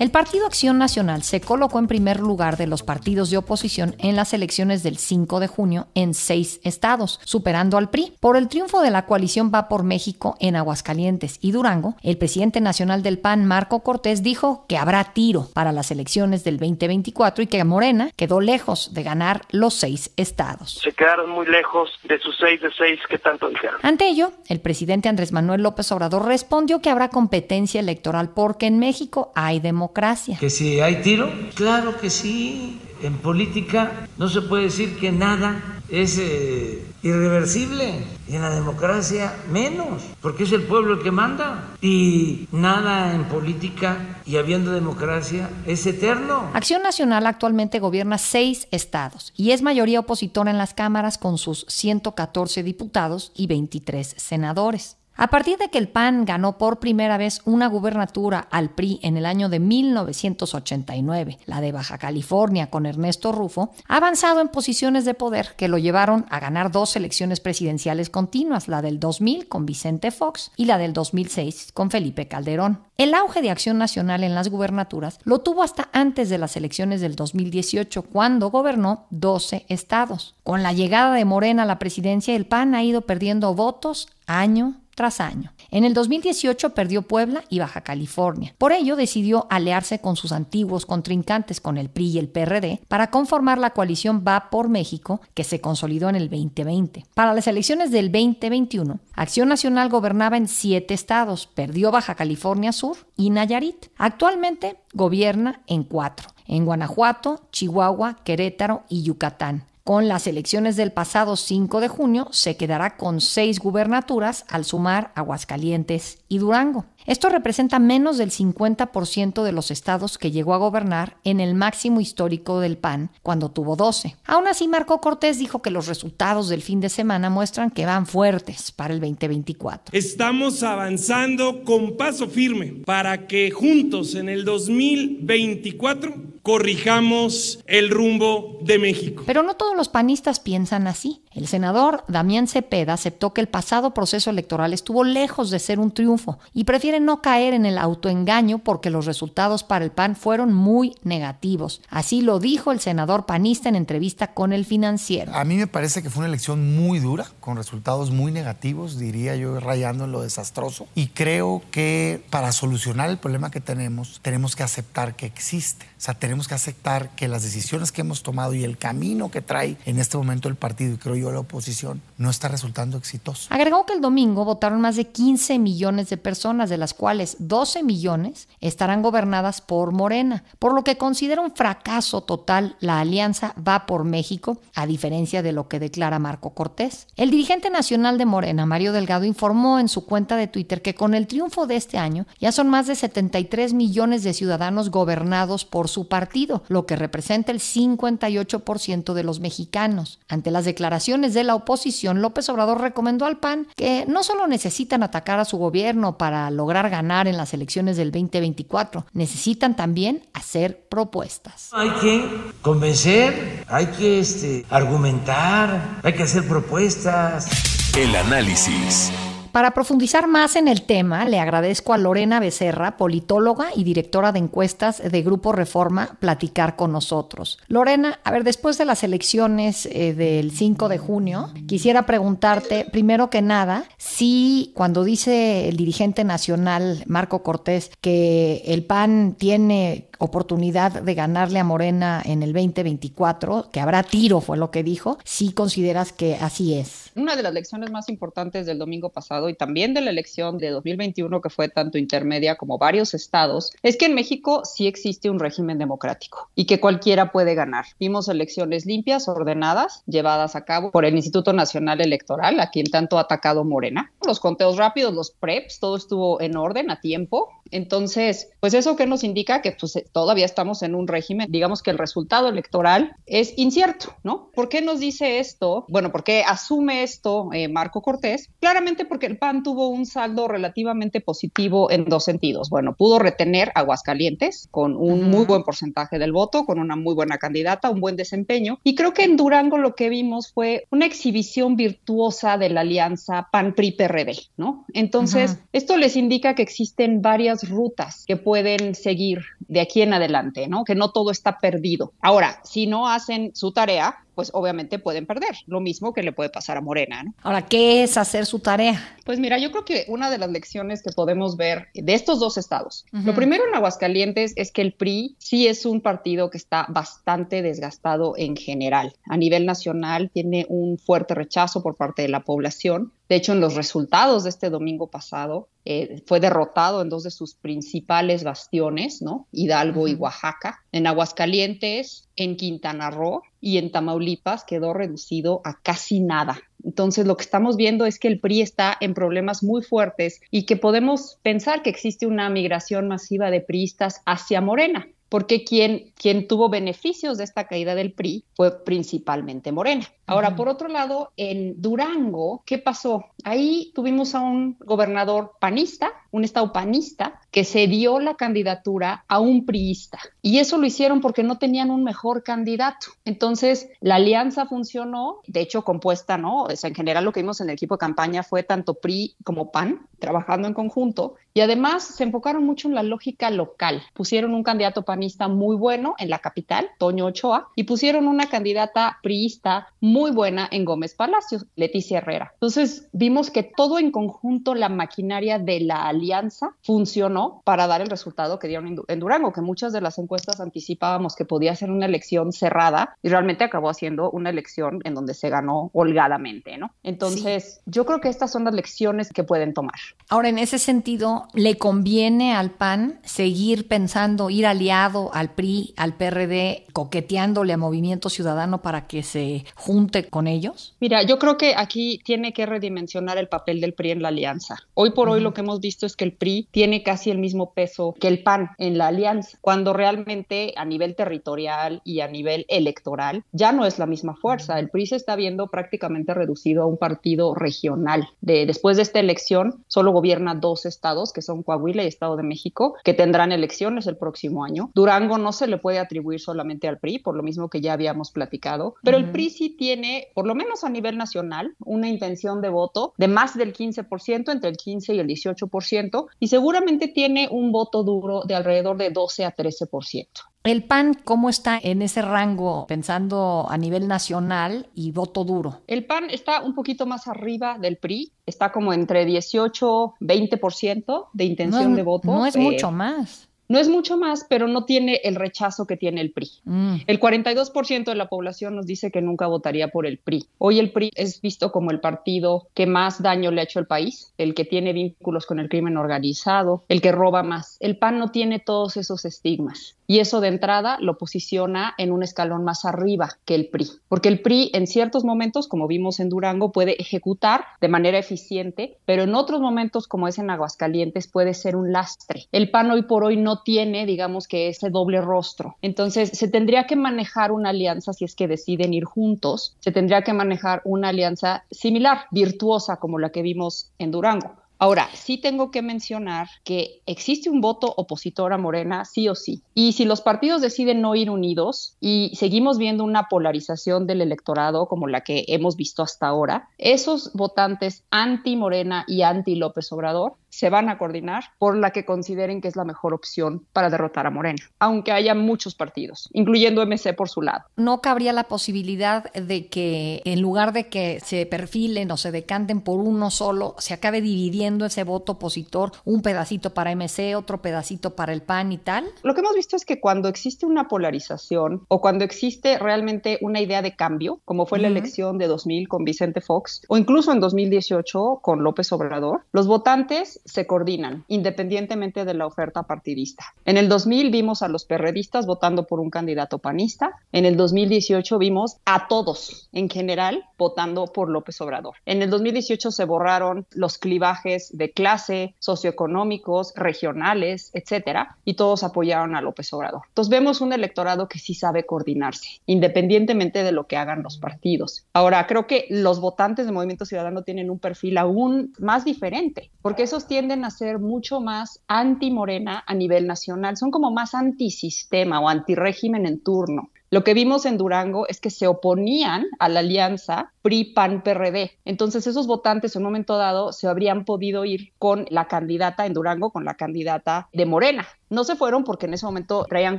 El 0.00 0.10
Partido 0.10 0.46
Acción 0.46 0.78
Nacional 0.78 1.22
se 1.22 1.42
colocó 1.42 1.78
en 1.78 1.86
primer 1.86 2.20
lugar 2.20 2.56
de 2.56 2.66
los 2.66 2.82
partidos 2.82 3.28
de 3.28 3.36
oposición 3.36 3.96
en 3.98 4.16
las 4.16 4.32
elecciones 4.32 4.82
del 4.82 4.96
5 4.96 5.40
de 5.40 5.46
junio 5.46 5.88
en 5.94 6.14
seis 6.14 6.58
estados, 6.64 7.20
superando 7.22 7.76
al 7.76 7.90
PRI. 7.90 8.14
Por 8.18 8.38
el 8.38 8.48
triunfo 8.48 8.80
de 8.80 8.90
la 8.90 9.04
coalición 9.04 9.52
Va 9.54 9.68
por 9.68 9.82
México 9.82 10.38
en 10.40 10.56
Aguascalientes 10.56 11.36
y 11.42 11.52
Durango, 11.52 11.96
el 12.02 12.16
presidente 12.16 12.62
nacional 12.62 13.02
del 13.02 13.18
PAN, 13.18 13.44
Marco 13.44 13.80
Cortés, 13.80 14.22
dijo 14.22 14.64
que 14.70 14.78
habrá 14.78 15.12
tiro 15.12 15.48
para 15.52 15.70
las 15.70 15.90
elecciones 15.90 16.44
del 16.44 16.56
2024 16.56 17.44
y 17.44 17.46
que 17.46 17.62
Morena 17.64 18.10
quedó 18.16 18.40
lejos 18.40 18.94
de 18.94 19.02
ganar 19.02 19.42
los 19.50 19.74
seis 19.74 20.14
estados. 20.16 20.80
Se 20.82 20.92
quedaron 20.92 21.28
muy 21.28 21.44
lejos 21.44 21.90
de 22.04 22.18
sus 22.20 22.38
seis 22.38 22.58
de 22.62 22.72
seis 22.72 22.98
que 23.06 23.18
tanto 23.18 23.50
dijeron. 23.50 23.78
Ante 23.82 24.08
ello, 24.08 24.32
el 24.48 24.62
presidente 24.62 25.10
Andrés 25.10 25.30
Manuel 25.32 25.62
López 25.62 25.92
Obrador 25.92 26.24
respondió 26.24 26.80
que 26.80 26.88
habrá 26.88 27.10
competencia 27.10 27.80
electoral 27.80 28.30
porque 28.30 28.64
en 28.64 28.78
México 28.78 29.30
hay 29.34 29.60
democracia 29.60 29.89
¿Que 30.38 30.50
si 30.50 30.80
hay 30.80 31.02
tiro? 31.02 31.30
Claro 31.54 31.98
que 31.98 32.10
sí. 32.10 32.80
En 33.02 33.16
política 33.16 34.08
no 34.18 34.28
se 34.28 34.42
puede 34.42 34.64
decir 34.64 34.98
que 34.98 35.10
nada 35.10 35.80
es 35.90 36.18
eh, 36.18 36.84
irreversible 37.02 38.04
y 38.28 38.36
en 38.36 38.42
la 38.42 38.50
democracia 38.50 39.34
menos, 39.50 40.02
porque 40.20 40.44
es 40.44 40.52
el 40.52 40.62
pueblo 40.62 40.94
el 40.94 41.02
que 41.02 41.10
manda 41.10 41.68
y 41.80 42.46
nada 42.52 43.14
en 43.14 43.24
política 43.24 44.20
y 44.24 44.36
habiendo 44.36 44.70
democracia 44.70 45.50
es 45.66 45.86
eterno. 45.86 46.50
Acción 46.52 46.82
Nacional 46.82 47.26
actualmente 47.26 47.80
gobierna 47.80 48.18
seis 48.18 48.68
estados 48.70 49.32
y 49.36 49.50
es 49.50 49.62
mayoría 49.62 50.00
opositora 50.00 50.50
en 50.50 50.58
las 50.58 50.74
cámaras 50.74 51.18
con 51.18 51.38
sus 51.38 51.66
114 51.68 52.62
diputados 52.62 53.32
y 53.34 53.46
23 53.46 54.14
senadores. 54.16 54.99
A 55.22 55.28
partir 55.28 55.58
de 55.58 55.68
que 55.68 55.76
el 55.76 55.90
PAN 55.90 56.24
ganó 56.24 56.56
por 56.56 56.78
primera 56.78 57.18
vez 57.18 57.42
una 57.44 57.66
gubernatura 57.66 58.48
al 58.50 58.70
PRI 58.70 59.00
en 59.02 59.18
el 59.18 59.26
año 59.26 59.50
de 59.50 59.60
1989, 59.60 61.38
la 61.44 61.60
de 61.60 61.72
Baja 61.72 61.98
California 61.98 62.70
con 62.70 62.86
Ernesto 62.86 63.30
Rufo, 63.30 63.70
ha 63.86 63.98
avanzado 63.98 64.40
en 64.40 64.48
posiciones 64.48 65.04
de 65.04 65.12
poder 65.12 65.56
que 65.58 65.68
lo 65.68 65.76
llevaron 65.76 66.24
a 66.30 66.40
ganar 66.40 66.72
dos 66.72 66.96
elecciones 66.96 67.40
presidenciales 67.40 68.08
continuas, 68.08 68.66
la 68.66 68.80
del 68.80 68.98
2000 68.98 69.46
con 69.46 69.66
Vicente 69.66 70.10
Fox 70.10 70.52
y 70.56 70.64
la 70.64 70.78
del 70.78 70.94
2006 70.94 71.72
con 71.74 71.90
Felipe 71.90 72.26
Calderón. 72.26 72.80
El 72.96 73.12
auge 73.12 73.42
de 73.42 73.50
acción 73.50 73.76
nacional 73.76 74.24
en 74.24 74.34
las 74.34 74.48
gubernaturas 74.48 75.18
lo 75.24 75.40
tuvo 75.40 75.62
hasta 75.62 75.90
antes 75.92 76.30
de 76.30 76.38
las 76.38 76.56
elecciones 76.56 77.02
del 77.02 77.14
2018, 77.14 78.04
cuando 78.04 78.50
gobernó 78.50 79.04
12 79.10 79.66
estados. 79.68 80.34
Con 80.44 80.62
la 80.62 80.72
llegada 80.72 81.14
de 81.14 81.26
Morena 81.26 81.64
a 81.64 81.66
la 81.66 81.78
presidencia, 81.78 82.34
el 82.34 82.46
PAN 82.46 82.74
ha 82.74 82.82
ido 82.82 83.02
perdiendo 83.02 83.54
votos 83.54 84.08
año 84.26 84.79
tras 84.94 85.20
año. 85.20 85.52
En 85.70 85.84
el 85.84 85.94
2018 85.94 86.74
perdió 86.74 87.02
Puebla 87.02 87.44
y 87.48 87.58
Baja 87.58 87.80
California. 87.82 88.54
Por 88.58 88.72
ello 88.72 88.96
decidió 88.96 89.46
aliarse 89.50 90.00
con 90.00 90.16
sus 90.16 90.32
antiguos 90.32 90.86
contrincantes, 90.86 91.60
con 91.60 91.78
el 91.78 91.90
PRI 91.90 92.06
y 92.10 92.18
el 92.18 92.28
PRD, 92.28 92.80
para 92.88 93.10
conformar 93.10 93.58
la 93.58 93.70
coalición 93.70 94.24
Va 94.26 94.50
por 94.50 94.68
México, 94.68 95.20
que 95.34 95.44
se 95.44 95.60
consolidó 95.60 96.08
en 96.08 96.16
el 96.16 96.28
2020. 96.28 97.06
Para 97.14 97.34
las 97.34 97.46
elecciones 97.46 97.90
del 97.90 98.10
2021, 98.12 99.00
Acción 99.14 99.48
Nacional 99.48 99.88
gobernaba 99.88 100.36
en 100.36 100.48
siete 100.48 100.94
estados, 100.94 101.46
perdió 101.46 101.90
Baja 101.90 102.14
California 102.14 102.72
Sur 102.72 102.96
y 103.16 103.30
Nayarit. 103.30 103.86
Actualmente 103.96 104.78
gobierna 104.92 105.62
en 105.66 105.84
cuatro, 105.84 106.28
en 106.46 106.64
Guanajuato, 106.64 107.42
Chihuahua, 107.52 108.16
Querétaro 108.24 108.84
y 108.88 109.02
Yucatán. 109.02 109.69
Con 109.84 110.08
las 110.08 110.26
elecciones 110.26 110.76
del 110.76 110.92
pasado 110.92 111.36
5 111.36 111.80
de 111.80 111.88
junio 111.88 112.28
se 112.32 112.56
quedará 112.56 112.96
con 112.96 113.20
seis 113.20 113.58
gubernaturas 113.58 114.44
al 114.48 114.64
sumar 114.66 115.10
Aguascalientes 115.14 116.18
y 116.28 116.38
Durango. 116.38 116.84
Esto 117.06 117.28
representa 117.28 117.78
menos 117.78 118.18
del 118.18 118.30
50% 118.30 119.42
de 119.42 119.52
los 119.52 119.70
estados 119.70 120.18
que 120.18 120.30
llegó 120.30 120.54
a 120.54 120.58
gobernar 120.58 121.16
en 121.24 121.40
el 121.40 121.54
máximo 121.54 122.00
histórico 122.00 122.60
del 122.60 122.76
PAN 122.76 123.10
cuando 123.22 123.50
tuvo 123.50 123.76
12. 123.76 124.16
Aún 124.26 124.46
así, 124.46 124.68
Marco 124.68 125.00
Cortés 125.00 125.38
dijo 125.38 125.62
que 125.62 125.70
los 125.70 125.86
resultados 125.86 126.48
del 126.48 126.62
fin 126.62 126.80
de 126.80 126.88
semana 126.88 127.30
muestran 127.30 127.70
que 127.70 127.86
van 127.86 128.06
fuertes 128.06 128.70
para 128.72 128.94
el 128.94 129.00
2024. 129.00 129.96
Estamos 129.96 130.62
avanzando 130.62 131.64
con 131.64 131.96
paso 131.96 132.28
firme 132.28 132.82
para 132.84 133.26
que 133.26 133.50
juntos 133.50 134.14
en 134.14 134.28
el 134.28 134.44
2024 134.44 136.40
corrijamos 136.42 137.60
el 137.66 137.90
rumbo 137.90 138.58
de 138.62 138.78
México. 138.78 139.22
Pero 139.26 139.42
no 139.42 139.54
todos 139.54 139.76
los 139.76 139.88
panistas 139.88 140.40
piensan 140.40 140.86
así. 140.86 141.22
El 141.32 141.46
senador 141.46 142.02
Damián 142.08 142.48
Cepeda 142.48 142.94
aceptó 142.94 143.32
que 143.32 143.40
el 143.40 143.46
pasado 143.46 143.94
proceso 143.94 144.30
electoral 144.30 144.72
estuvo 144.72 145.04
lejos 145.04 145.50
de 145.50 145.60
ser 145.60 145.78
un 145.78 145.92
triunfo 145.92 146.40
y 146.52 146.64
prefiere 146.64 146.98
no 146.98 147.22
caer 147.22 147.54
en 147.54 147.66
el 147.66 147.78
autoengaño 147.78 148.58
porque 148.58 148.90
los 148.90 149.06
resultados 149.06 149.62
para 149.62 149.84
el 149.84 149.92
PAN 149.92 150.16
fueron 150.16 150.52
muy 150.52 150.96
negativos. 151.04 151.82
Así 151.88 152.20
lo 152.20 152.40
dijo 152.40 152.72
el 152.72 152.80
senador 152.80 153.26
panista 153.26 153.68
en 153.68 153.76
entrevista 153.76 154.34
con 154.34 154.52
el 154.52 154.64
financiero. 154.64 155.32
A 155.32 155.44
mí 155.44 155.54
me 155.54 155.68
parece 155.68 156.02
que 156.02 156.10
fue 156.10 156.22
una 156.22 156.28
elección 156.28 156.74
muy 156.74 156.98
dura, 156.98 157.28
con 157.38 157.56
resultados 157.56 158.10
muy 158.10 158.32
negativos, 158.32 158.98
diría 158.98 159.36
yo, 159.36 159.60
rayando 159.60 160.06
en 160.06 160.12
lo 160.12 160.22
desastroso. 160.22 160.88
Y 160.96 161.08
creo 161.08 161.62
que 161.70 162.24
para 162.30 162.50
solucionar 162.50 163.08
el 163.08 163.18
problema 163.18 163.52
que 163.52 163.60
tenemos, 163.60 164.18
tenemos 164.22 164.56
que 164.56 164.64
aceptar 164.64 165.14
que 165.14 165.26
existe. 165.26 165.86
O 166.00 166.02
sea, 166.02 166.14
tenemos 166.14 166.48
que 166.48 166.54
aceptar 166.54 167.10
que 167.10 167.28
las 167.28 167.42
decisiones 167.42 167.92
que 167.92 168.00
hemos 168.00 168.22
tomado 168.22 168.54
y 168.54 168.64
el 168.64 168.78
camino 168.78 169.30
que 169.30 169.42
trae 169.42 169.76
en 169.84 169.98
este 169.98 170.16
momento 170.16 170.48
el 170.48 170.54
partido, 170.54 170.94
y 170.94 170.96
creo 170.96 171.14
yo 171.14 171.30
la 171.30 171.40
oposición, 171.40 172.00
no 172.16 172.30
está 172.30 172.48
resultando 172.48 172.96
exitoso. 172.96 173.52
Agregó 173.52 173.84
que 173.84 173.92
el 173.92 174.00
domingo 174.00 174.46
votaron 174.46 174.80
más 174.80 174.96
de 174.96 175.08
15 175.08 175.58
millones 175.58 176.08
de 176.08 176.16
personas, 176.16 176.70
de 176.70 176.78
las 176.78 176.94
cuales 176.94 177.36
12 177.38 177.82
millones 177.82 178.48
estarán 178.62 179.02
gobernadas 179.02 179.60
por 179.60 179.92
Morena, 179.92 180.42
por 180.58 180.72
lo 180.72 180.84
que 180.84 180.96
considera 180.96 181.42
un 181.42 181.54
fracaso 181.54 182.22
total 182.22 182.76
la 182.80 183.00
alianza 183.00 183.52
Va 183.68 183.84
por 183.84 184.04
México, 184.04 184.56
a 184.74 184.86
diferencia 184.86 185.42
de 185.42 185.52
lo 185.52 185.68
que 185.68 185.80
declara 185.80 186.18
Marco 186.18 186.54
Cortés. 186.54 187.08
El 187.16 187.30
dirigente 187.30 187.68
nacional 187.68 188.16
de 188.16 188.24
Morena, 188.24 188.64
Mario 188.64 188.94
Delgado, 188.94 189.26
informó 189.26 189.78
en 189.78 189.88
su 189.88 190.06
cuenta 190.06 190.36
de 190.36 190.46
Twitter 190.46 190.80
que 190.80 190.94
con 190.94 191.12
el 191.12 191.26
triunfo 191.26 191.66
de 191.66 191.76
este 191.76 191.98
año 191.98 192.24
ya 192.38 192.52
son 192.52 192.70
más 192.70 192.86
de 192.86 192.94
73 192.94 193.74
millones 193.74 194.22
de 194.22 194.32
ciudadanos 194.32 194.90
gobernados 194.90 195.66
por 195.66 195.89
su 195.90 196.08
partido, 196.08 196.62
lo 196.68 196.86
que 196.86 196.96
representa 196.96 197.52
el 197.52 197.60
58% 197.60 199.12
de 199.12 199.22
los 199.22 199.40
mexicanos. 199.40 200.18
Ante 200.28 200.50
las 200.50 200.64
declaraciones 200.64 201.34
de 201.34 201.44
la 201.44 201.54
oposición, 201.54 202.22
López 202.22 202.48
Obrador 202.48 202.80
recomendó 202.80 203.26
al 203.26 203.38
PAN 203.38 203.66
que 203.76 204.06
no 204.08 204.22
solo 204.22 204.46
necesitan 204.46 205.02
atacar 205.02 205.38
a 205.38 205.44
su 205.44 205.58
gobierno 205.58 206.16
para 206.16 206.50
lograr 206.50 206.88
ganar 206.88 207.28
en 207.28 207.36
las 207.36 207.52
elecciones 207.52 207.96
del 207.98 208.10
2024, 208.10 209.04
necesitan 209.12 209.76
también 209.76 210.26
hacer 210.32 210.86
propuestas. 210.88 211.70
Hay 211.72 211.90
que 212.00 212.24
convencer, 212.62 213.64
hay 213.68 213.86
que 213.86 214.20
este, 214.20 214.64
argumentar, 214.70 216.00
hay 216.02 216.12
que 216.14 216.22
hacer 216.22 216.46
propuestas. 216.48 217.48
El 217.96 218.14
análisis. 218.14 219.12
Para 219.52 219.72
profundizar 219.72 220.28
más 220.28 220.56
en 220.56 220.68
el 220.68 220.82
tema, 220.82 221.24
le 221.24 221.40
agradezco 221.40 221.92
a 221.92 221.98
Lorena 221.98 222.40
Becerra, 222.40 222.96
politóloga 222.96 223.70
y 223.74 223.84
directora 223.84 224.32
de 224.32 224.38
encuestas 224.38 225.02
de 225.02 225.22
Grupo 225.22 225.52
Reforma, 225.52 226.16
platicar 226.20 226.76
con 226.76 226.92
nosotros. 226.92 227.58
Lorena, 227.66 228.20
a 228.22 228.30
ver, 228.30 228.44
después 228.44 228.78
de 228.78 228.84
las 228.84 229.02
elecciones 229.02 229.86
eh, 229.86 230.14
del 230.14 230.52
5 230.52 230.88
de 230.88 230.98
junio, 230.98 231.50
quisiera 231.66 232.06
preguntarte, 232.06 232.86
primero 232.90 233.30
que 233.30 233.42
nada, 233.42 233.84
si 233.98 234.72
cuando 234.74 235.04
dice 235.04 235.68
el 235.68 235.76
dirigente 235.76 236.24
nacional 236.24 237.02
Marco 237.06 237.42
Cortés 237.42 237.90
que 238.00 238.62
el 238.66 238.84
PAN 238.84 239.34
tiene 239.38 240.09
oportunidad 240.20 241.02
de 241.02 241.14
ganarle 241.14 241.58
a 241.58 241.64
Morena 241.64 242.22
en 242.24 242.42
el 242.42 242.52
2024, 242.52 243.70
que 243.72 243.80
habrá 243.80 244.02
tiro, 244.02 244.40
fue 244.40 244.56
lo 244.56 244.70
que 244.70 244.82
dijo, 244.82 245.18
si 245.24 245.52
consideras 245.52 246.12
que 246.12 246.36
así 246.36 246.74
es. 246.74 247.10
Una 247.16 247.34
de 247.34 247.42
las 247.42 247.52
lecciones 247.52 247.90
más 247.90 248.08
importantes 248.08 248.66
del 248.66 248.78
domingo 248.78 249.08
pasado 249.08 249.48
y 249.48 249.54
también 249.54 249.94
de 249.94 250.02
la 250.02 250.10
elección 250.10 250.58
de 250.58 250.70
2021, 250.70 251.40
que 251.40 251.50
fue 251.50 251.68
tanto 251.68 251.98
intermedia 251.98 252.56
como 252.56 252.78
varios 252.78 253.14
estados, 253.14 253.72
es 253.82 253.96
que 253.96 254.06
en 254.06 254.14
México 254.14 254.62
sí 254.64 254.86
existe 254.86 255.30
un 255.30 255.40
régimen 255.40 255.78
democrático 255.78 256.50
y 256.54 256.66
que 256.66 256.80
cualquiera 256.80 257.32
puede 257.32 257.54
ganar. 257.54 257.86
Vimos 257.98 258.28
elecciones 258.28 258.86
limpias, 258.86 259.26
ordenadas, 259.28 260.02
llevadas 260.06 260.54
a 260.54 260.64
cabo 260.64 260.90
por 260.90 261.04
el 261.04 261.16
Instituto 261.16 261.52
Nacional 261.52 262.00
Electoral, 262.00 262.60
a 262.60 262.70
quien 262.70 262.86
tanto 262.86 263.18
ha 263.18 263.22
atacado 263.22 263.64
Morena. 263.64 264.12
Los 264.26 264.38
conteos 264.38 264.76
rápidos, 264.76 265.14
los 265.14 265.30
PREPs, 265.30 265.80
todo 265.80 265.96
estuvo 265.96 266.40
en 266.40 266.56
orden, 266.56 266.90
a 266.90 267.00
tiempo. 267.00 267.48
Entonces, 267.70 268.50
pues 268.60 268.74
eso 268.74 268.96
que 268.96 269.06
nos 269.06 269.24
indica 269.24 269.62
que 269.62 269.72
pues, 269.72 269.98
todavía 270.12 270.44
estamos 270.44 270.82
en 270.82 270.94
un 270.94 271.08
régimen, 271.08 271.50
digamos 271.50 271.82
que 271.82 271.90
el 271.90 271.98
resultado 271.98 272.48
electoral 272.48 273.16
es 273.26 273.54
incierto, 273.56 274.14
¿no? 274.22 274.50
¿Por 274.54 274.68
qué 274.68 274.82
nos 274.82 275.00
dice 275.00 275.38
esto? 275.38 275.84
Bueno, 275.88 276.12
¿por 276.12 276.24
qué 276.24 276.42
asume 276.46 277.02
esto 277.02 277.50
eh, 277.52 277.68
Marco 277.68 278.02
Cortés? 278.02 278.50
Claramente 278.60 279.04
porque 279.04 279.26
el 279.26 279.38
PAN 279.38 279.62
tuvo 279.62 279.88
un 279.88 280.06
saldo 280.06 280.48
relativamente 280.48 281.20
positivo 281.20 281.90
en 281.90 282.04
dos 282.04 282.24
sentidos. 282.24 282.70
Bueno, 282.70 282.94
pudo 282.94 283.18
retener 283.18 283.72
Aguascalientes 283.74 284.68
con 284.70 284.96
un 284.96 285.30
muy 285.30 285.44
buen 285.44 285.62
porcentaje 285.62 286.18
del 286.18 286.32
voto, 286.32 286.64
con 286.64 286.78
una 286.78 286.96
muy 286.96 287.14
buena 287.14 287.38
candidata, 287.38 287.90
un 287.90 288.00
buen 288.00 288.16
desempeño. 288.16 288.78
Y 288.84 288.94
creo 288.94 289.12
que 289.12 289.24
en 289.24 289.36
Durango 289.36 289.78
lo 289.78 289.94
que 289.94 290.08
vimos 290.08 290.52
fue 290.52 290.86
una 290.90 291.06
exhibición 291.06 291.76
virtuosa 291.76 292.58
de 292.58 292.70
la 292.70 292.80
alianza 292.80 293.48
PAN-PRI-PRD, 293.52 294.36
¿no? 294.56 294.84
Entonces, 294.92 295.58
esto 295.72 295.96
les 295.96 296.16
indica 296.16 296.54
que 296.54 296.62
existen 296.62 297.22
varias 297.22 297.59
rutas 297.68 298.24
que 298.26 298.36
pueden 298.36 298.94
seguir 298.94 299.42
de 299.60 299.80
aquí 299.80 300.02
en 300.02 300.12
adelante, 300.12 300.68
¿no? 300.68 300.84
Que 300.84 300.94
no 300.94 301.10
todo 301.10 301.30
está 301.30 301.58
perdido. 301.58 302.12
Ahora, 302.20 302.60
si 302.64 302.86
no 302.86 303.08
hacen 303.08 303.54
su 303.54 303.72
tarea, 303.72 304.16
pues 304.34 304.50
obviamente 304.54 304.98
pueden 304.98 305.26
perder, 305.26 305.54
lo 305.66 305.80
mismo 305.80 306.14
que 306.14 306.22
le 306.22 306.32
puede 306.32 306.48
pasar 306.48 306.78
a 306.78 306.80
Morena. 306.80 307.22
¿no? 307.22 307.34
Ahora, 307.42 307.66
¿qué 307.66 308.02
es 308.02 308.16
hacer 308.16 308.46
su 308.46 308.60
tarea? 308.60 309.18
Pues 309.26 309.38
mira, 309.38 309.58
yo 309.58 309.70
creo 309.70 309.84
que 309.84 310.06
una 310.08 310.30
de 310.30 310.38
las 310.38 310.50
lecciones 310.50 311.02
que 311.02 311.12
podemos 311.12 311.58
ver 311.58 311.88
de 311.92 312.14
estos 312.14 312.40
dos 312.40 312.56
estados, 312.56 313.04
lo 313.12 313.34
primero 313.34 313.64
en 313.68 313.74
Aguascalientes 313.74 314.54
es 314.56 314.72
que 314.72 314.80
el 314.80 314.94
PRI 314.94 315.36
sí 315.38 315.66
es 315.66 315.84
un 315.84 316.00
partido 316.00 316.48
que 316.48 316.56
está 316.56 316.86
bastante 316.88 317.60
desgastado 317.60 318.34
en 318.38 318.56
general. 318.56 319.12
A 319.28 319.36
nivel 319.36 319.66
nacional 319.66 320.30
tiene 320.32 320.64
un 320.70 320.96
fuerte 320.96 321.34
rechazo 321.34 321.82
por 321.82 321.96
parte 321.96 322.22
de 322.22 322.28
la 322.28 322.40
población. 322.40 323.12
De 323.30 323.36
hecho, 323.36 323.52
en 323.52 323.60
los 323.60 323.76
resultados 323.76 324.42
de 324.42 324.50
este 324.50 324.70
domingo 324.70 325.06
pasado, 325.06 325.68
eh, 325.84 326.20
fue 326.26 326.40
derrotado 326.40 327.00
en 327.00 327.08
dos 327.08 327.22
de 327.22 327.30
sus 327.30 327.54
principales 327.54 328.42
bastiones, 328.42 329.22
¿no? 329.22 329.46
Hidalgo 329.52 330.08
y 330.08 330.14
Oaxaca. 330.14 330.80
En 330.90 331.06
Aguascalientes, 331.06 332.28
en 332.34 332.56
Quintana 332.56 333.08
Roo 333.12 333.42
y 333.60 333.78
en 333.78 333.92
Tamaulipas 333.92 334.64
quedó 334.64 334.94
reducido 334.94 335.60
a 335.62 335.80
casi 335.80 336.18
nada. 336.18 336.60
Entonces, 336.82 337.24
lo 337.24 337.36
que 337.36 337.44
estamos 337.44 337.76
viendo 337.76 338.04
es 338.04 338.18
que 338.18 338.26
el 338.26 338.40
PRI 338.40 338.62
está 338.62 338.96
en 339.00 339.14
problemas 339.14 339.62
muy 339.62 339.82
fuertes 339.82 340.40
y 340.50 340.64
que 340.64 340.74
podemos 340.74 341.38
pensar 341.44 341.82
que 341.84 341.90
existe 341.90 342.26
una 342.26 342.50
migración 342.50 343.06
masiva 343.06 343.52
de 343.52 343.60
priistas 343.60 344.22
hacia 344.26 344.60
Morena 344.60 345.06
porque 345.30 345.64
quien, 345.64 346.12
quien 346.16 346.46
tuvo 346.46 346.68
beneficios 346.68 347.38
de 347.38 347.44
esta 347.44 347.66
caída 347.66 347.94
del 347.94 348.12
PRI 348.12 348.44
fue 348.54 348.84
principalmente 348.84 349.72
Morena. 349.72 350.06
Ahora, 350.26 350.54
por 350.54 350.68
otro 350.68 350.88
lado, 350.88 351.32
en 351.36 351.80
Durango, 351.82 352.62
¿qué 352.64 352.78
pasó? 352.78 353.24
Ahí 353.42 353.90
tuvimos 353.96 354.36
a 354.36 354.40
un 354.40 354.76
gobernador 354.78 355.54
panista, 355.58 356.12
un 356.30 356.44
estado 356.44 356.72
panista, 356.72 357.40
que 357.50 357.64
se 357.64 357.88
dio 357.88 358.20
la 358.20 358.34
candidatura 358.34 359.24
a 359.26 359.40
un 359.40 359.66
priista. 359.66 360.20
Y 360.40 360.58
eso 360.58 360.78
lo 360.78 360.86
hicieron 360.86 361.20
porque 361.20 361.42
no 361.42 361.58
tenían 361.58 361.90
un 361.90 362.04
mejor 362.04 362.44
candidato. 362.44 363.08
Entonces, 363.24 363.88
la 364.00 364.16
alianza 364.16 364.66
funcionó, 364.66 365.40
de 365.48 365.62
hecho, 365.62 365.82
compuesta, 365.82 366.38
¿no? 366.38 366.62
O 366.64 366.76
sea, 366.76 366.88
en 366.88 366.94
general 366.94 367.24
lo 367.24 367.32
que 367.32 367.40
vimos 367.40 367.60
en 367.60 367.68
el 367.68 367.74
equipo 367.74 367.96
de 367.96 368.00
campaña 368.00 368.44
fue 368.44 368.62
tanto 368.62 368.94
PRI 368.94 369.34
como 369.42 369.72
PAN 369.72 370.06
trabajando 370.20 370.68
en 370.68 370.74
conjunto. 370.74 371.34
Y 371.52 371.60
además 371.60 372.04
se 372.04 372.24
enfocaron 372.24 372.64
mucho 372.64 372.88
en 372.88 372.94
la 372.94 373.02
lógica 373.02 373.50
local. 373.50 374.02
Pusieron 374.14 374.54
un 374.54 374.62
candidato 374.62 375.02
panista 375.02 375.48
muy 375.48 375.76
bueno 375.76 376.14
en 376.18 376.30
la 376.30 376.38
capital, 376.38 376.90
Toño 376.98 377.26
Ochoa, 377.26 377.68
y 377.74 377.84
pusieron 377.84 378.28
una 378.28 378.48
candidata 378.48 379.18
priista 379.22 379.88
muy 380.00 380.30
buena 380.30 380.68
en 380.70 380.84
Gómez 380.84 381.14
Palacios, 381.14 381.66
Leticia 381.76 382.18
Herrera. 382.18 382.52
Entonces, 382.54 383.08
vimos 383.12 383.50
que 383.50 383.62
todo 383.62 383.98
en 383.98 384.10
conjunto, 384.10 384.74
la 384.74 384.88
maquinaria 384.88 385.58
de 385.58 385.80
la 385.80 386.06
alianza 386.06 386.74
funcionó 386.82 387.62
para 387.64 387.86
dar 387.86 388.00
el 388.00 388.08
resultado 388.08 388.58
que 388.58 388.68
dieron 388.68 389.04
en 389.06 389.20
Durango, 389.20 389.52
que 389.52 389.60
muchas 389.60 389.92
de 389.92 390.00
las 390.00 390.18
encuestas 390.18 390.60
anticipábamos 390.60 391.34
que 391.34 391.44
podía 391.44 391.74
ser 391.74 391.90
una 391.90 392.06
elección 392.06 392.52
cerrada 392.52 393.16
y 393.22 393.28
realmente 393.28 393.64
acabó 393.64 393.92
siendo 393.94 394.30
una 394.30 394.50
elección 394.50 395.00
en 395.04 395.14
donde 395.14 395.34
se 395.34 395.48
ganó 395.50 395.90
holgadamente, 395.92 396.78
¿no? 396.78 396.92
Entonces, 397.02 397.80
yo 397.86 398.06
creo 398.06 398.20
que 398.20 398.28
estas 398.28 398.52
son 398.52 398.64
las 398.64 398.74
lecciones 398.74 399.30
que 399.32 399.44
pueden 399.44 399.74
tomar. 399.74 399.98
Ahora, 400.28 400.48
en 400.48 400.58
ese 400.58 400.78
sentido, 400.78 401.39
¿le 401.54 401.76
conviene 401.78 402.54
al 402.54 402.70
PAN 402.70 403.20
seguir 403.24 403.88
pensando 403.88 404.50
ir 404.50 404.66
aliado 404.66 405.30
al 405.34 405.54
PRI, 405.54 405.94
al 405.96 406.14
PRD, 406.16 406.86
coqueteándole 406.92 407.72
a 407.72 407.76
Movimiento 407.76 408.28
Ciudadano 408.28 408.82
para 408.82 409.06
que 409.06 409.22
se 409.22 409.64
junte 409.74 410.28
con 410.28 410.46
ellos? 410.46 410.94
Mira, 411.00 411.22
yo 411.22 411.38
creo 411.38 411.56
que 411.56 411.74
aquí 411.76 412.20
tiene 412.24 412.52
que 412.52 412.66
redimensionar 412.66 413.38
el 413.38 413.48
papel 413.48 413.80
del 413.80 413.94
PRI 413.94 414.12
en 414.12 414.22
la 414.22 414.28
alianza. 414.28 414.76
Hoy 414.94 415.10
por 415.10 415.28
hoy 415.28 415.40
lo 415.40 415.54
que 415.54 415.60
hemos 415.60 415.80
visto 415.80 416.06
es 416.06 416.16
que 416.16 416.24
el 416.24 416.32
PRI 416.32 416.68
tiene 416.70 417.02
casi 417.02 417.30
el 417.30 417.38
mismo 417.38 417.72
peso 417.72 418.14
que 418.20 418.28
el 418.28 418.42
PAN 418.42 418.70
en 418.78 418.98
la 418.98 419.08
alianza, 419.08 419.58
cuando 419.60 419.92
realmente 419.92 420.74
a 420.76 420.84
nivel 420.84 421.14
territorial 421.14 422.00
y 422.04 422.20
a 422.20 422.28
nivel 422.28 422.66
electoral 422.68 423.44
ya 423.52 423.72
no 423.72 423.86
es 423.86 423.98
la 423.98 424.06
misma 424.06 424.34
fuerza. 424.36 424.78
El 424.78 424.90
PRI 424.90 425.06
se 425.06 425.16
está 425.16 425.36
viendo 425.36 425.68
prácticamente 425.68 426.34
reducido 426.34 426.82
a 426.82 426.86
un 426.86 426.96
partido 426.96 427.54
regional. 427.54 428.28
De, 428.40 428.66
después 428.66 428.96
de 428.96 429.02
esta 429.02 429.20
elección, 429.20 429.84
solo 429.88 430.12
gobierna 430.12 430.54
dos 430.54 430.86
estados, 430.86 431.29
que 431.32 431.42
son 431.42 431.62
Coahuila 431.62 432.04
y 432.04 432.06
Estado 432.06 432.36
de 432.36 432.42
México, 432.42 432.96
que 433.04 433.14
tendrán 433.14 433.52
elecciones 433.52 434.06
el 434.06 434.16
próximo 434.16 434.64
año. 434.64 434.90
Durango 434.94 435.38
no 435.38 435.52
se 435.52 435.66
le 435.66 435.78
puede 435.78 435.98
atribuir 435.98 436.40
solamente 436.40 436.88
al 436.88 436.98
PRI, 436.98 437.18
por 437.18 437.36
lo 437.36 437.42
mismo 437.42 437.68
que 437.68 437.80
ya 437.80 437.92
habíamos 437.92 438.30
platicado, 438.30 438.94
pero 439.02 439.16
el 439.16 439.30
PRI 439.30 439.50
sí 439.50 439.70
tiene, 439.70 440.28
por 440.34 440.46
lo 440.46 440.54
menos 440.54 440.84
a 440.84 440.90
nivel 440.90 441.16
nacional, 441.16 441.74
una 441.80 442.08
intención 442.08 442.60
de 442.60 442.68
voto 442.68 443.14
de 443.16 443.28
más 443.28 443.56
del 443.56 443.72
15%, 443.72 444.52
entre 444.52 444.70
el 444.70 444.76
15 444.76 445.14
y 445.14 445.18
el 445.20 445.26
18%, 445.26 446.26
y 446.38 446.48
seguramente 446.48 447.08
tiene 447.08 447.48
un 447.50 447.72
voto 447.72 448.02
duro 448.02 448.42
de 448.44 448.54
alrededor 448.54 448.96
de 448.96 449.10
12 449.10 449.44
a 449.44 449.54
13%. 449.54 450.26
¿El 450.62 450.84
PAN 450.84 451.14
cómo 451.24 451.48
está 451.48 451.78
en 451.82 452.02
ese 452.02 452.20
rango 452.20 452.86
pensando 452.86 453.66
a 453.70 453.78
nivel 453.78 454.06
nacional 454.06 454.88
y 454.94 455.10
voto 455.10 455.42
duro? 455.42 455.80
El 455.86 456.04
PAN 456.04 456.28
está 456.28 456.62
un 456.62 456.74
poquito 456.74 457.06
más 457.06 457.28
arriba 457.28 457.78
del 457.78 457.96
PRI, 457.96 458.32
está 458.44 458.70
como 458.70 458.92
entre 458.92 459.24
18, 459.24 460.14
20% 460.20 461.28
de 461.32 461.44
intención 461.44 461.94
de 461.94 462.02
voto. 462.02 462.28
No 462.28 462.44
es 462.44 462.58
mucho 462.58 462.90
más. 462.90 463.48
No 463.70 463.78
es 463.78 463.88
mucho 463.88 464.16
más, 464.16 464.44
pero 464.50 464.66
no 464.66 464.84
tiene 464.84 465.20
el 465.22 465.36
rechazo 465.36 465.86
que 465.86 465.96
tiene 465.96 466.20
el 466.20 466.32
PRI. 466.32 466.50
Mm. 466.64 466.94
El 467.06 467.20
42% 467.20 468.04
de 468.04 468.14
la 468.16 468.28
población 468.28 468.74
nos 468.74 468.84
dice 468.84 469.12
que 469.12 469.22
nunca 469.22 469.46
votaría 469.46 469.88
por 469.88 470.06
el 470.06 470.18
PRI. 470.18 470.44
Hoy 470.58 470.80
el 470.80 470.90
PRI 470.90 471.12
es 471.14 471.40
visto 471.40 471.70
como 471.70 471.92
el 471.92 472.00
partido 472.00 472.66
que 472.74 472.86
más 472.86 473.22
daño 473.22 473.52
le 473.52 473.60
ha 473.60 473.64
hecho 473.64 473.78
al 473.78 473.86
país, 473.86 474.34
el 474.38 474.54
que 474.54 474.64
tiene 474.64 474.92
vínculos 474.92 475.46
con 475.46 475.60
el 475.60 475.68
crimen 475.68 475.96
organizado, 475.96 476.82
el 476.88 477.00
que 477.00 477.12
roba 477.12 477.44
más. 477.44 477.76
El 477.78 477.96
PAN 477.96 478.18
no 478.18 478.32
tiene 478.32 478.58
todos 478.58 478.96
esos 478.96 479.24
estigmas. 479.24 479.96
Y 480.10 480.18
eso 480.18 480.40
de 480.40 480.48
entrada 480.48 480.98
lo 481.00 481.18
posiciona 481.18 481.94
en 481.96 482.10
un 482.10 482.24
escalón 482.24 482.64
más 482.64 482.84
arriba 482.84 483.28
que 483.44 483.54
el 483.54 483.68
PRI. 483.68 483.90
Porque 484.08 484.28
el 484.28 484.42
PRI 484.42 484.72
en 484.74 484.88
ciertos 484.88 485.24
momentos, 485.24 485.68
como 485.68 485.86
vimos 485.86 486.18
en 486.18 486.30
Durango, 486.30 486.72
puede 486.72 487.00
ejecutar 487.00 487.64
de 487.80 487.86
manera 487.86 488.18
eficiente, 488.18 488.98
pero 489.04 489.22
en 489.22 489.36
otros 489.36 489.60
momentos, 489.60 490.08
como 490.08 490.26
es 490.26 490.40
en 490.40 490.50
Aguascalientes, 490.50 491.28
puede 491.28 491.54
ser 491.54 491.76
un 491.76 491.92
lastre. 491.92 492.46
El 492.50 492.72
PAN 492.72 492.90
hoy 492.90 493.02
por 493.02 493.22
hoy 493.22 493.36
no 493.36 493.62
tiene, 493.62 494.04
digamos 494.04 494.48
que 494.48 494.66
ese 494.66 494.90
doble 494.90 495.20
rostro. 495.20 495.76
Entonces, 495.80 496.30
se 496.30 496.48
tendría 496.48 496.88
que 496.88 496.96
manejar 496.96 497.52
una 497.52 497.70
alianza 497.70 498.12
si 498.12 498.24
es 498.24 498.34
que 498.34 498.48
deciden 498.48 498.92
ir 498.92 499.04
juntos, 499.04 499.76
se 499.78 499.92
tendría 499.92 500.22
que 500.22 500.32
manejar 500.32 500.82
una 500.84 501.10
alianza 501.10 501.62
similar, 501.70 502.22
virtuosa 502.32 502.96
como 502.96 503.20
la 503.20 503.30
que 503.30 503.42
vimos 503.42 503.92
en 504.00 504.10
Durango. 504.10 504.56
Ahora, 504.82 505.10
sí 505.12 505.36
tengo 505.36 505.70
que 505.70 505.82
mencionar 505.82 506.48
que 506.64 507.02
existe 507.04 507.50
un 507.50 507.60
voto 507.60 507.92
opositor 507.98 508.54
a 508.54 508.56
Morena, 508.56 509.04
sí 509.04 509.28
o 509.28 509.34
sí. 509.34 509.62
Y 509.74 509.92
si 509.92 510.06
los 510.06 510.22
partidos 510.22 510.62
deciden 510.62 511.02
no 511.02 511.14
ir 511.14 511.28
unidos 511.28 511.98
y 512.00 512.32
seguimos 512.34 512.78
viendo 512.78 513.04
una 513.04 513.28
polarización 513.28 514.06
del 514.06 514.22
electorado 514.22 514.86
como 514.86 515.06
la 515.06 515.20
que 515.20 515.44
hemos 515.48 515.76
visto 515.76 516.02
hasta 516.02 516.28
ahora, 516.28 516.70
esos 516.78 517.30
votantes 517.34 518.04
anti-Morena 518.10 519.04
y 519.06 519.20
anti-López 519.20 519.92
Obrador 519.92 520.36
se 520.50 520.68
van 520.68 520.88
a 520.88 520.98
coordinar 520.98 521.44
por 521.58 521.76
la 521.76 521.90
que 521.90 522.04
consideren 522.04 522.60
que 522.60 522.68
es 522.68 522.76
la 522.76 522.84
mejor 522.84 523.14
opción 523.14 523.64
para 523.72 523.88
derrotar 523.88 524.26
a 524.26 524.30
Morena, 524.30 524.62
aunque 524.78 525.12
haya 525.12 525.34
muchos 525.34 525.74
partidos, 525.74 526.28
incluyendo 526.32 526.84
MC 526.84 527.14
por 527.14 527.28
su 527.28 527.42
lado. 527.42 527.64
¿No 527.76 528.00
cabría 528.00 528.32
la 528.32 528.44
posibilidad 528.44 529.32
de 529.32 529.68
que 529.68 530.22
en 530.24 530.42
lugar 530.42 530.72
de 530.72 530.88
que 530.88 531.20
se 531.20 531.46
perfilen 531.46 532.10
o 532.10 532.16
se 532.16 532.32
decanten 532.32 532.80
por 532.80 533.00
uno 533.00 533.30
solo, 533.30 533.74
se 533.78 533.94
acabe 533.94 534.20
dividiendo 534.20 534.84
ese 534.84 535.04
voto 535.04 535.32
opositor, 535.32 535.92
un 536.04 536.22
pedacito 536.22 536.74
para 536.74 536.94
MC, 536.94 537.36
otro 537.36 537.62
pedacito 537.62 538.16
para 538.16 538.32
el 538.32 538.42
PAN 538.42 538.72
y 538.72 538.78
tal? 538.78 539.06
Lo 539.22 539.34
que 539.34 539.40
hemos 539.40 539.54
visto 539.54 539.76
es 539.76 539.84
que 539.84 540.00
cuando 540.00 540.28
existe 540.28 540.66
una 540.66 540.88
polarización 540.88 541.84
o 541.88 542.00
cuando 542.00 542.24
existe 542.24 542.78
realmente 542.78 543.38
una 543.40 543.60
idea 543.60 543.82
de 543.82 543.94
cambio, 543.94 544.40
como 544.44 544.66
fue 544.66 544.78
la 544.78 544.88
elección 544.88 545.38
de 545.38 545.46
2000 545.46 545.88
con 545.88 546.04
Vicente 546.04 546.40
Fox 546.40 546.82
o 546.88 546.96
incluso 546.96 547.32
en 547.32 547.40
2018 547.40 548.40
con 548.42 548.62
López 548.62 548.92
Obrador, 548.92 549.44
los 549.52 549.66
votantes 549.66 550.39
se 550.44 550.66
coordinan 550.66 551.24
independientemente 551.28 552.24
de 552.24 552.34
la 552.34 552.46
oferta 552.46 552.82
partidista. 552.82 553.44
En 553.64 553.76
el 553.76 553.88
2000 553.88 554.30
vimos 554.30 554.62
a 554.62 554.68
los 554.68 554.84
perredistas 554.84 555.46
votando 555.46 555.86
por 555.86 556.00
un 556.00 556.10
candidato 556.10 556.58
panista, 556.58 557.12
en 557.32 557.44
el 557.44 557.56
2018 557.56 558.38
vimos 558.38 558.76
a 558.84 559.08
todos 559.08 559.68
en 559.72 559.88
general 559.88 560.44
votando 560.58 561.06
por 561.06 561.28
López 561.28 561.60
Obrador. 561.60 561.94
En 562.06 562.22
el 562.22 562.30
2018 562.30 562.90
se 562.90 563.04
borraron 563.04 563.66
los 563.70 563.98
clivajes 563.98 564.76
de 564.76 564.92
clase, 564.92 565.54
socioeconómicos, 565.58 566.72
regionales, 566.76 567.70
etcétera, 567.74 568.36
y 568.44 568.54
todos 568.54 568.82
apoyaron 568.84 569.34
a 569.34 569.40
López 569.40 569.72
Obrador. 569.72 570.02
Entonces 570.08 570.30
vemos 570.30 570.60
un 570.60 570.72
electorado 570.72 571.28
que 571.28 571.38
sí 571.38 571.54
sabe 571.54 571.86
coordinarse, 571.86 572.60
independientemente 572.66 573.62
de 573.62 573.72
lo 573.72 573.86
que 573.86 573.96
hagan 573.96 574.22
los 574.22 574.38
partidos. 574.38 575.06
Ahora, 575.12 575.46
creo 575.46 575.66
que 575.66 575.86
los 575.90 576.20
votantes 576.20 576.66
de 576.66 576.72
Movimiento 576.72 577.04
Ciudadano 577.04 577.42
tienen 577.42 577.70
un 577.70 577.78
perfil 577.78 578.18
aún 578.18 578.72
más 578.78 579.04
diferente, 579.04 579.70
porque 579.82 580.02
esos 580.02 580.26
tienden 580.30 580.64
a 580.64 580.70
ser 580.70 581.00
mucho 581.00 581.40
más 581.40 581.82
anti-morena 581.88 582.84
a 582.86 582.94
nivel 582.94 583.26
nacional, 583.26 583.76
son 583.76 583.90
como 583.90 584.12
más 584.12 584.32
antisistema 584.32 585.40
o 585.40 585.48
antirégimen 585.48 586.24
en 586.24 586.40
turno. 586.40 586.90
Lo 587.10 587.24
que 587.24 587.34
vimos 587.34 587.66
en 587.66 587.76
Durango 587.76 588.28
es 588.28 588.40
que 588.40 588.50
se 588.50 588.68
oponían 588.68 589.46
a 589.58 589.68
la 589.68 589.80
alianza 589.80 590.52
PRI-PAN-PRD. 590.62 591.72
Entonces 591.84 592.28
esos 592.28 592.46
votantes 592.46 592.94
en 592.94 593.02
un 593.02 593.06
momento 593.06 593.38
dado 593.38 593.72
se 593.72 593.88
habrían 593.88 594.24
podido 594.24 594.64
ir 594.64 594.92
con 594.98 595.26
la 595.30 595.48
candidata 595.48 596.06
en 596.06 596.14
Durango, 596.14 596.52
con 596.52 596.64
la 596.64 596.74
candidata 596.74 597.48
de 597.52 597.66
Morena. 597.66 598.06
No 598.30 598.44
se 598.44 598.54
fueron 598.54 598.84
porque 598.84 599.06
en 599.06 599.14
ese 599.14 599.26
momento 599.26 599.66
traían 599.68 599.98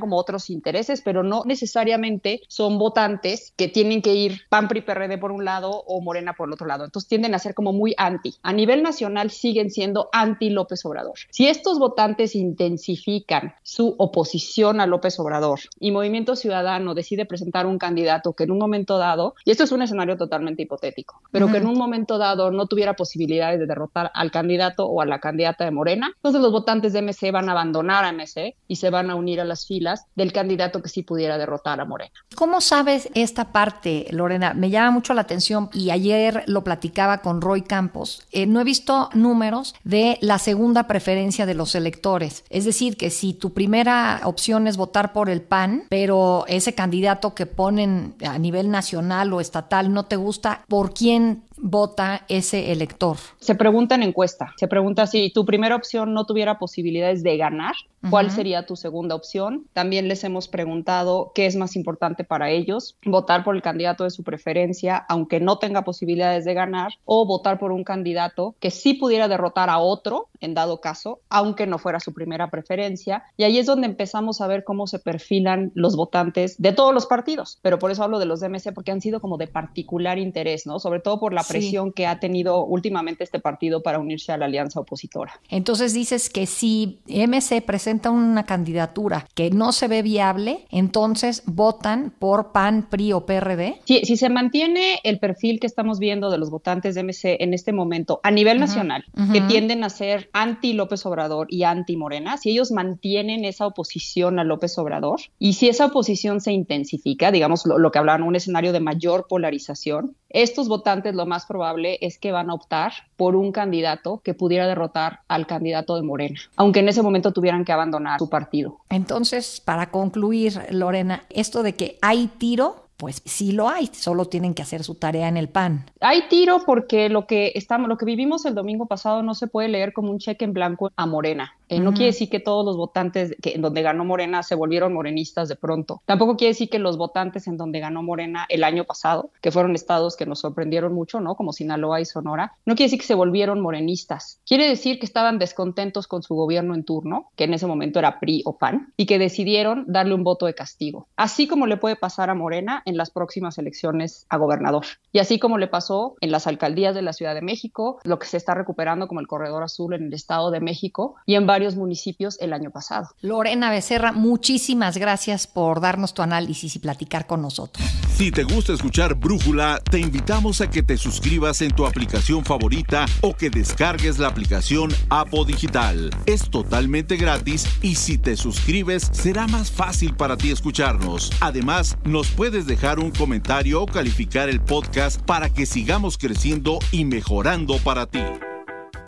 como 0.00 0.16
otros 0.16 0.48
intereses, 0.48 1.02
pero 1.02 1.22
no 1.22 1.42
necesariamente 1.44 2.40
son 2.48 2.78
votantes 2.78 3.52
que 3.58 3.68
tienen 3.68 4.00
que 4.00 4.14
ir 4.14 4.40
PAN, 4.48 4.68
PRI, 4.68 4.80
PRD 4.80 5.18
por 5.18 5.32
un 5.32 5.44
lado 5.44 5.70
o 5.70 6.00
Morena 6.00 6.32
por 6.32 6.48
el 6.48 6.54
otro 6.54 6.66
lado. 6.66 6.86
Entonces 6.86 7.10
tienden 7.10 7.34
a 7.34 7.38
ser 7.38 7.54
como 7.54 7.74
muy 7.74 7.94
anti. 7.98 8.34
A 8.42 8.54
nivel 8.54 8.82
nacional 8.82 9.30
siguen 9.30 9.70
siendo 9.70 10.08
anti 10.12 10.48
López 10.48 10.82
Obrador. 10.86 11.12
Si 11.30 11.46
estos 11.46 11.78
votantes 11.78 12.34
intensifican 12.34 13.54
su 13.62 13.94
oposición 13.98 14.80
a 14.80 14.86
López 14.86 15.20
Obrador 15.20 15.60
y 15.78 15.90
Movimiento 15.90 16.34
Ciudadano 16.34 16.94
decide 16.94 17.26
presentar 17.26 17.66
un 17.66 17.76
candidato 17.76 18.32
que 18.32 18.44
en 18.44 18.52
un 18.52 18.58
momento 18.58 18.96
dado, 18.96 19.34
y 19.44 19.50
esto 19.50 19.64
es 19.64 19.72
un 19.72 19.82
escenario 19.82 20.16
totalmente 20.16 20.62
hipotético, 20.62 21.20
pero 21.30 21.48
que 21.50 21.58
en 21.58 21.66
un 21.66 21.76
momento 21.76 22.16
dado 22.16 22.50
no 22.50 22.66
tuviera 22.66 22.94
posibilidades 22.94 23.60
de 23.60 23.66
derrotar 23.66 24.10
al 24.14 24.30
candidato 24.30 24.86
o 24.86 25.02
a 25.02 25.04
la 25.04 25.20
candidata 25.20 25.66
de 25.66 25.70
Morena, 25.70 26.12
entonces 26.16 26.40
los 26.40 26.50
votantes 26.50 26.94
de 26.94 27.02
MC 27.02 27.30
van 27.30 27.50
a 27.50 27.52
abandonar 27.52 28.06
a 28.06 28.12
MC 28.12 28.21
y 28.68 28.76
se 28.76 28.90
van 28.90 29.10
a 29.10 29.14
unir 29.14 29.40
a 29.40 29.44
las 29.44 29.66
filas 29.66 30.06
del 30.14 30.32
candidato 30.32 30.82
que 30.82 30.88
sí 30.88 31.02
pudiera 31.02 31.38
derrotar 31.38 31.80
a 31.80 31.84
Morena. 31.84 32.12
¿Cómo 32.34 32.60
sabes 32.60 33.08
esta 33.14 33.52
parte, 33.52 34.06
Lorena? 34.10 34.54
Me 34.54 34.70
llama 34.70 34.90
mucho 34.90 35.14
la 35.14 35.22
atención 35.22 35.70
y 35.72 35.90
ayer 35.90 36.44
lo 36.46 36.64
platicaba 36.64 37.18
con 37.18 37.40
Roy 37.40 37.62
Campos. 37.62 38.22
Eh, 38.30 38.46
no 38.46 38.60
he 38.60 38.64
visto 38.64 39.08
números 39.14 39.74
de 39.84 40.18
la 40.20 40.38
segunda 40.38 40.86
preferencia 40.86 41.46
de 41.46 41.54
los 41.54 41.74
electores. 41.74 42.44
Es 42.50 42.64
decir, 42.64 42.96
que 42.96 43.10
si 43.10 43.34
tu 43.34 43.52
primera 43.52 44.20
opción 44.24 44.66
es 44.66 44.76
votar 44.76 45.12
por 45.12 45.28
el 45.28 45.42
PAN, 45.42 45.84
pero 45.88 46.44
ese 46.48 46.74
candidato 46.74 47.34
que 47.34 47.46
ponen 47.46 48.14
a 48.24 48.38
nivel 48.38 48.70
nacional 48.70 49.32
o 49.32 49.40
estatal 49.40 49.92
no 49.92 50.04
te 50.04 50.16
gusta, 50.16 50.64
¿por 50.68 50.94
quién 50.94 51.44
vota 51.62 52.24
ese 52.28 52.72
elector? 52.72 53.16
Se 53.38 53.54
pregunta 53.54 53.94
en 53.94 54.02
encuesta, 54.02 54.52
se 54.56 54.66
pregunta 54.66 55.06
si 55.06 55.32
tu 55.32 55.46
primera 55.46 55.76
opción 55.76 56.12
no 56.12 56.26
tuviera 56.26 56.58
posibilidades 56.58 57.22
de 57.22 57.36
ganar, 57.36 57.74
¿cuál 58.10 58.32
sería 58.32 58.66
tu 58.66 58.74
segunda 58.74 59.14
opción? 59.14 59.66
También 59.72 60.08
les 60.08 60.24
hemos 60.24 60.48
preguntado 60.48 61.30
qué 61.36 61.46
es 61.46 61.54
más 61.54 61.76
importante 61.76 62.24
para 62.24 62.50
ellos, 62.50 62.96
votar 63.04 63.44
por 63.44 63.54
el 63.54 63.62
candidato 63.62 64.02
de 64.02 64.10
su 64.10 64.24
preferencia, 64.24 65.06
aunque 65.08 65.38
no 65.38 65.58
tenga 65.58 65.82
posibilidades 65.82 66.44
de 66.44 66.52
ganar, 66.52 66.94
o 67.04 67.24
votar 67.26 67.60
por 67.60 67.70
un 67.70 67.84
candidato 67.84 68.56
que 68.58 68.72
sí 68.72 68.94
pudiera 68.94 69.28
derrotar 69.28 69.70
a 69.70 69.78
otro, 69.78 70.28
en 70.40 70.54
dado 70.54 70.80
caso, 70.80 71.20
aunque 71.28 71.68
no 71.68 71.78
fuera 71.78 72.00
su 72.00 72.12
primera 72.12 72.50
preferencia. 72.50 73.22
Y 73.36 73.44
ahí 73.44 73.58
es 73.58 73.66
donde 73.66 73.86
empezamos 73.86 74.40
a 74.40 74.48
ver 74.48 74.64
cómo 74.64 74.88
se 74.88 74.98
perfilan 74.98 75.70
los 75.74 75.94
votantes 75.94 76.60
de 76.60 76.72
todos 76.72 76.92
los 76.92 77.06
partidos, 77.06 77.60
pero 77.62 77.78
por 77.78 77.92
eso 77.92 78.02
hablo 78.02 78.18
de 78.18 78.26
los 78.26 78.40
DMC, 78.40 78.74
porque 78.74 78.90
han 78.90 79.00
sido 79.00 79.20
como 79.20 79.38
de 79.38 79.46
particular 79.46 80.18
interés, 80.18 80.66
¿no? 80.66 80.80
Sobre 80.80 80.98
todo 80.98 81.20
por 81.20 81.32
la 81.32 81.44
presión 81.52 81.92
que 81.92 82.06
ha 82.06 82.18
tenido 82.20 82.64
últimamente 82.64 83.24
este 83.24 83.40
partido 83.40 83.82
para 83.82 83.98
unirse 83.98 84.32
a 84.32 84.36
la 84.36 84.46
alianza 84.46 84.80
opositora. 84.80 85.40
Entonces 85.48 85.94
dices 85.94 86.30
que 86.30 86.46
si 86.46 86.98
MC 87.06 87.62
presenta 87.64 88.10
una 88.10 88.44
candidatura 88.44 89.26
que 89.34 89.50
no 89.50 89.72
se 89.72 89.88
ve 89.88 90.02
viable, 90.02 90.66
entonces 90.70 91.42
votan 91.46 92.12
por 92.18 92.52
PAN, 92.52 92.86
PRI 92.88 93.12
o 93.12 93.26
PRD. 93.26 93.80
Si, 93.84 94.04
si 94.04 94.16
se 94.16 94.28
mantiene 94.28 95.00
el 95.04 95.18
perfil 95.18 95.60
que 95.60 95.66
estamos 95.66 95.98
viendo 95.98 96.30
de 96.30 96.38
los 96.38 96.50
votantes 96.50 96.94
de 96.94 97.02
MC 97.02 97.36
en 97.40 97.54
este 97.54 97.72
momento 97.72 98.20
a 98.22 98.30
nivel 98.30 98.58
nacional, 98.58 99.04
que 99.32 99.40
tienden 99.42 99.84
a 99.84 99.90
ser 99.90 100.30
anti 100.32 100.72
López 100.72 101.04
Obrador 101.06 101.46
y 101.50 101.64
anti 101.64 101.96
Morena, 101.96 102.36
si 102.36 102.50
ellos 102.50 102.72
mantienen 102.72 103.44
esa 103.44 103.66
oposición 103.66 104.38
a 104.38 104.44
López 104.44 104.76
Obrador 104.78 105.20
y 105.38 105.54
si 105.54 105.68
esa 105.68 105.86
oposición 105.86 106.40
se 106.40 106.52
intensifica, 106.52 107.30
digamos 107.30 107.66
lo, 107.66 107.78
lo 107.78 107.90
que 107.90 107.98
hablaban, 107.98 108.22
un 108.22 108.36
escenario 108.36 108.72
de 108.72 108.80
mayor 108.80 109.26
polarización, 109.28 110.16
estos 110.32 110.68
votantes 110.68 111.14
lo 111.14 111.26
más 111.26 111.46
probable 111.46 111.98
es 112.00 112.18
que 112.18 112.32
van 112.32 112.50
a 112.50 112.54
optar 112.54 112.92
por 113.16 113.36
un 113.36 113.52
candidato 113.52 114.20
que 114.24 114.34
pudiera 114.34 114.66
derrotar 114.66 115.20
al 115.28 115.46
candidato 115.46 115.96
de 115.96 116.02
Morena, 116.02 116.40
aunque 116.56 116.80
en 116.80 116.88
ese 116.88 117.02
momento 117.02 117.32
tuvieran 117.32 117.64
que 117.64 117.72
abandonar 117.72 118.18
su 118.18 118.28
partido. 118.28 118.78
Entonces, 118.88 119.60
para 119.60 119.90
concluir, 119.90 120.60
Lorena, 120.70 121.24
esto 121.30 121.62
de 121.62 121.74
que 121.74 121.98
hay 122.02 122.28
tiro 122.38 122.88
pues 123.02 123.20
sí 123.24 123.50
lo 123.50 123.68
hay, 123.68 123.90
solo 123.92 124.26
tienen 124.26 124.54
que 124.54 124.62
hacer 124.62 124.84
su 124.84 124.94
tarea 124.94 125.26
en 125.26 125.36
el 125.36 125.48
PAN. 125.48 125.86
Hay 125.98 126.28
tiro 126.28 126.60
porque 126.64 127.08
lo 127.08 127.26
que 127.26 127.50
estamos, 127.56 127.88
lo 127.88 127.98
que 127.98 128.04
vivimos 128.04 128.44
el 128.44 128.54
domingo 128.54 128.86
pasado 128.86 129.24
no 129.24 129.34
se 129.34 129.48
puede 129.48 129.66
leer 129.66 129.92
como 129.92 130.12
un 130.12 130.20
cheque 130.20 130.44
en 130.44 130.52
blanco 130.52 130.88
a 130.94 131.04
Morena. 131.04 131.52
Eh, 131.68 131.80
no 131.80 131.92
quiere 131.92 132.06
decir 132.06 132.28
que 132.28 132.38
todos 132.38 132.66
los 132.66 132.76
votantes 132.76 133.34
que 133.42 133.54
en 133.54 133.62
donde 133.62 133.80
ganó 133.80 134.04
Morena 134.04 134.42
se 134.42 134.54
volvieron 134.54 134.92
morenistas 134.92 135.48
de 135.48 135.56
pronto. 135.56 136.02
Tampoco 136.04 136.36
quiere 136.36 136.50
decir 136.50 136.68
que 136.68 136.78
los 136.78 136.98
votantes 136.98 137.48
en 137.48 137.56
donde 137.56 137.80
ganó 137.80 138.02
Morena 138.02 138.44
el 138.50 138.62
año 138.62 138.84
pasado, 138.84 139.30
que 139.40 139.50
fueron 139.50 139.74
estados 139.74 140.14
que 140.14 140.26
nos 140.26 140.40
sorprendieron 140.40 140.92
mucho, 140.92 141.18
¿no? 141.20 141.34
Como 141.34 141.52
Sinaloa 141.52 142.00
y 142.00 142.04
Sonora, 142.04 142.52
no 142.66 142.74
quiere 142.74 142.88
decir 142.88 143.00
que 143.00 143.06
se 143.06 143.14
volvieron 143.14 143.60
morenistas. 143.60 144.38
Quiere 144.46 144.68
decir 144.68 144.98
que 144.98 145.06
estaban 145.06 145.38
descontentos 145.38 146.06
con 146.06 146.22
su 146.22 146.34
gobierno 146.34 146.74
en 146.74 146.84
turno, 146.84 147.30
que 147.36 147.44
en 147.44 147.54
ese 147.54 147.66
momento 147.66 147.98
era 147.98 148.20
PRI 148.20 148.42
o 148.44 148.58
PAN, 148.58 148.92
y 148.98 149.06
que 149.06 149.18
decidieron 149.18 149.86
darle 149.88 150.14
un 150.14 150.24
voto 150.24 150.44
de 150.44 150.54
castigo. 150.54 151.08
Así 151.16 151.48
como 151.48 151.66
le 151.66 151.78
puede 151.78 151.96
pasar 151.96 152.28
a 152.28 152.34
Morena 152.34 152.82
en 152.92 152.98
las 152.98 153.10
próximas 153.10 153.58
elecciones 153.58 154.26
a 154.28 154.36
gobernador. 154.36 154.84
Y 155.12 155.18
así 155.18 155.38
como 155.38 155.58
le 155.58 155.66
pasó 155.66 156.14
en 156.20 156.30
las 156.30 156.46
alcaldías 156.46 156.94
de 156.94 157.02
la 157.02 157.12
Ciudad 157.12 157.34
de 157.34 157.42
México, 157.42 157.98
lo 158.04 158.18
que 158.18 158.26
se 158.26 158.36
está 158.36 158.54
recuperando 158.54 159.08
como 159.08 159.20
el 159.20 159.26
Corredor 159.26 159.62
Azul 159.62 159.94
en 159.94 160.04
el 160.04 160.14
Estado 160.14 160.50
de 160.50 160.60
México 160.60 161.16
y 161.26 161.34
en 161.34 161.46
varios 161.46 161.76
municipios 161.76 162.38
el 162.40 162.52
año 162.52 162.70
pasado. 162.70 163.08
Lorena 163.20 163.70
Becerra, 163.70 164.12
muchísimas 164.12 164.96
gracias 164.96 165.46
por 165.46 165.80
darnos 165.80 166.14
tu 166.14 166.22
análisis 166.22 166.76
y 166.76 166.78
platicar 166.78 167.26
con 167.26 167.42
nosotros. 167.42 167.86
Si 168.14 168.30
te 168.30 168.44
gusta 168.44 168.72
escuchar 168.74 169.14
Brújula, 169.14 169.80
te 169.90 169.98
invitamos 169.98 170.60
a 170.60 170.70
que 170.70 170.82
te 170.82 170.96
suscribas 170.96 171.62
en 171.62 171.72
tu 171.72 171.86
aplicación 171.86 172.44
favorita 172.44 173.06
o 173.22 173.34
que 173.34 173.50
descargues 173.50 174.18
la 174.18 174.28
aplicación 174.28 174.90
Apo 175.08 175.44
Digital. 175.44 176.10
Es 176.26 176.50
totalmente 176.50 177.16
gratis 177.16 177.66
y 177.80 177.94
si 177.96 178.18
te 178.18 178.36
suscribes 178.36 179.08
será 179.12 179.46
más 179.46 179.70
fácil 179.70 180.14
para 180.14 180.36
ti 180.36 180.50
escucharnos. 180.50 181.32
Además, 181.40 181.96
nos 182.04 182.28
puedes 182.28 182.66
dejar 182.66 182.81
un 182.98 183.12
comentario 183.12 183.80
o 183.80 183.86
calificar 183.86 184.48
el 184.48 184.60
podcast 184.60 185.20
para 185.22 185.48
que 185.48 185.66
sigamos 185.66 186.18
creciendo 186.18 186.80
y 186.90 187.04
mejorando 187.04 187.78
para 187.78 188.06
ti. 188.06 188.22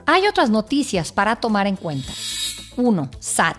Hay 0.07 0.26
otras 0.28 0.49
noticias 0.49 1.11
para 1.11 1.37
tomar 1.37 1.66
en 1.66 1.76
cuenta. 1.76 2.12
1. 2.76 3.11
SAT. 3.19 3.57